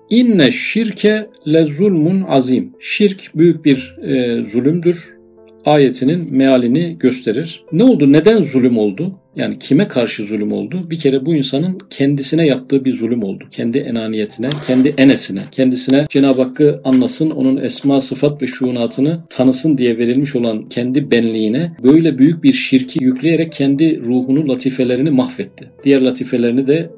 İnne 0.09 0.51
şirke 0.51 1.27
le 1.47 1.63
zulmun 1.63 2.21
azim. 2.21 2.73
Şirk 2.79 3.31
büyük 3.35 3.65
bir 3.65 3.97
e, 4.03 4.43
zulümdür 4.43 5.16
ayetinin 5.65 6.35
mealini 6.35 6.97
gösterir. 6.99 7.63
Ne 7.71 7.83
oldu? 7.83 8.11
Neden 8.11 8.41
zulüm 8.41 8.77
oldu? 8.77 9.15
Yani 9.35 9.59
kime 9.59 9.87
karşı 9.87 10.23
zulüm 10.23 10.51
oldu? 10.51 10.89
Bir 10.89 10.97
kere 10.97 11.25
bu 11.25 11.35
insanın 11.35 11.77
kendisine 11.89 12.45
yaptığı 12.47 12.85
bir 12.85 12.91
zulüm 12.91 13.23
oldu. 13.23 13.43
Kendi 13.51 13.77
enaniyetine, 13.77 14.49
kendi 14.67 14.93
enesine, 14.97 15.41
kendisine 15.51 16.05
Cenab-ı 16.09 16.41
Hakk'ı 16.41 16.81
anlasın, 16.83 17.31
onun 17.31 17.57
esma, 17.57 18.01
sıfat 18.01 18.41
ve 18.41 18.47
şuunatını 18.47 19.19
tanısın 19.29 19.77
diye 19.77 19.97
verilmiş 19.97 20.35
olan 20.35 20.69
kendi 20.69 21.11
benliğine 21.11 21.71
böyle 21.83 22.17
büyük 22.17 22.43
bir 22.43 22.53
şirki 22.53 23.03
yükleyerek 23.03 23.51
kendi 23.51 24.01
ruhunu, 24.01 24.49
latifelerini 24.49 25.09
mahvetti. 25.09 25.69
Diğer 25.83 26.01
latifelerini 26.01 26.67
de 26.67 26.89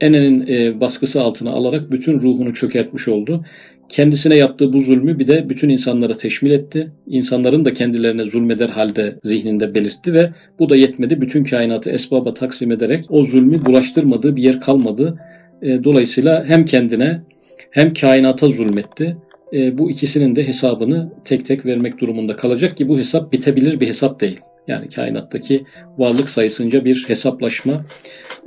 Ene'nin 0.00 0.46
e, 0.46 0.80
baskısı 0.80 1.22
altına 1.22 1.50
alarak 1.50 1.92
bütün 1.92 2.20
ruhunu 2.20 2.54
çökertmiş 2.54 3.08
oldu. 3.08 3.44
Kendisine 3.88 4.34
yaptığı 4.34 4.72
bu 4.72 4.80
zulmü 4.80 5.18
bir 5.18 5.26
de 5.26 5.48
bütün 5.48 5.68
insanlara 5.68 6.16
teşmil 6.16 6.50
etti. 6.50 6.92
İnsanların 7.06 7.64
da 7.64 7.74
kendilerine 7.74 8.26
zulmeder 8.26 8.68
halde 8.68 9.18
zihninde 9.22 9.74
belirtti 9.74 10.14
ve 10.14 10.30
bu 10.58 10.68
da 10.68 10.76
yetmedi. 10.76 11.20
Bütün 11.20 11.44
kainatı 11.44 11.90
esbaba 11.90 12.34
taksim 12.34 12.72
ederek 12.72 13.04
o 13.08 13.22
zulmü 13.22 13.66
bulaştırmadığı 13.66 14.36
bir 14.36 14.42
yer 14.42 14.60
kalmadı. 14.60 15.18
E, 15.62 15.84
dolayısıyla 15.84 16.44
hem 16.44 16.64
kendine 16.64 17.22
hem 17.70 17.92
kainata 17.92 18.48
zulmetti. 18.48 19.16
E, 19.52 19.78
bu 19.78 19.90
ikisinin 19.90 20.36
de 20.36 20.48
hesabını 20.48 21.12
tek 21.24 21.44
tek 21.44 21.66
vermek 21.66 22.00
durumunda 22.00 22.36
kalacak 22.36 22.76
ki 22.76 22.88
bu 22.88 22.98
hesap 22.98 23.32
bitebilir 23.32 23.80
bir 23.80 23.86
hesap 23.86 24.20
değil. 24.20 24.40
Yani 24.68 24.88
kainattaki 24.88 25.64
varlık 25.98 26.28
sayısınca 26.28 26.84
bir 26.84 27.04
hesaplaşma, 27.08 27.84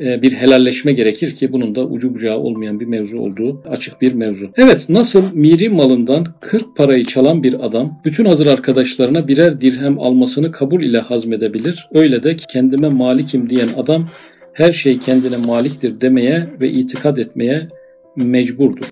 bir 0.02 0.32
helalleşme 0.32 0.92
gerekir 0.92 1.36
ki 1.36 1.52
bunun 1.52 1.76
da 1.76 1.86
ucu 1.86 2.14
bucağı 2.14 2.38
olmayan 2.38 2.80
bir 2.80 2.86
mevzu 2.86 3.18
olduğu 3.18 3.64
açık 3.68 4.02
bir 4.02 4.14
mevzu. 4.14 4.50
Evet 4.58 4.90
nasıl 4.90 5.24
miri 5.34 5.70
malından 5.70 6.28
40 6.42 6.78
parayı 6.78 7.06
çalan 7.06 7.44
bir 7.44 7.66
adam 7.66 8.00
bütün 8.06 8.26
hazır 8.26 8.48
arkadaşlarına 8.48 9.28
birer 9.28 9.62
dirhem 9.62 10.00
almasını 10.00 10.52
kabul 10.52 10.82
ile 10.82 11.00
hazmedebilir. 11.00 11.88
Öyle 11.94 12.24
de 12.24 12.36
kendime 12.36 12.90
malikim 12.90 13.50
diyen 13.50 13.70
adam 13.78 14.10
her 14.54 14.72
şey 14.72 15.00
kendine 15.00 15.38
maliktir 15.38 16.02
demeye 16.02 16.48
ve 16.62 16.70
itikad 16.70 17.18
etmeye 17.18 17.68
mecburdur. 18.16 18.86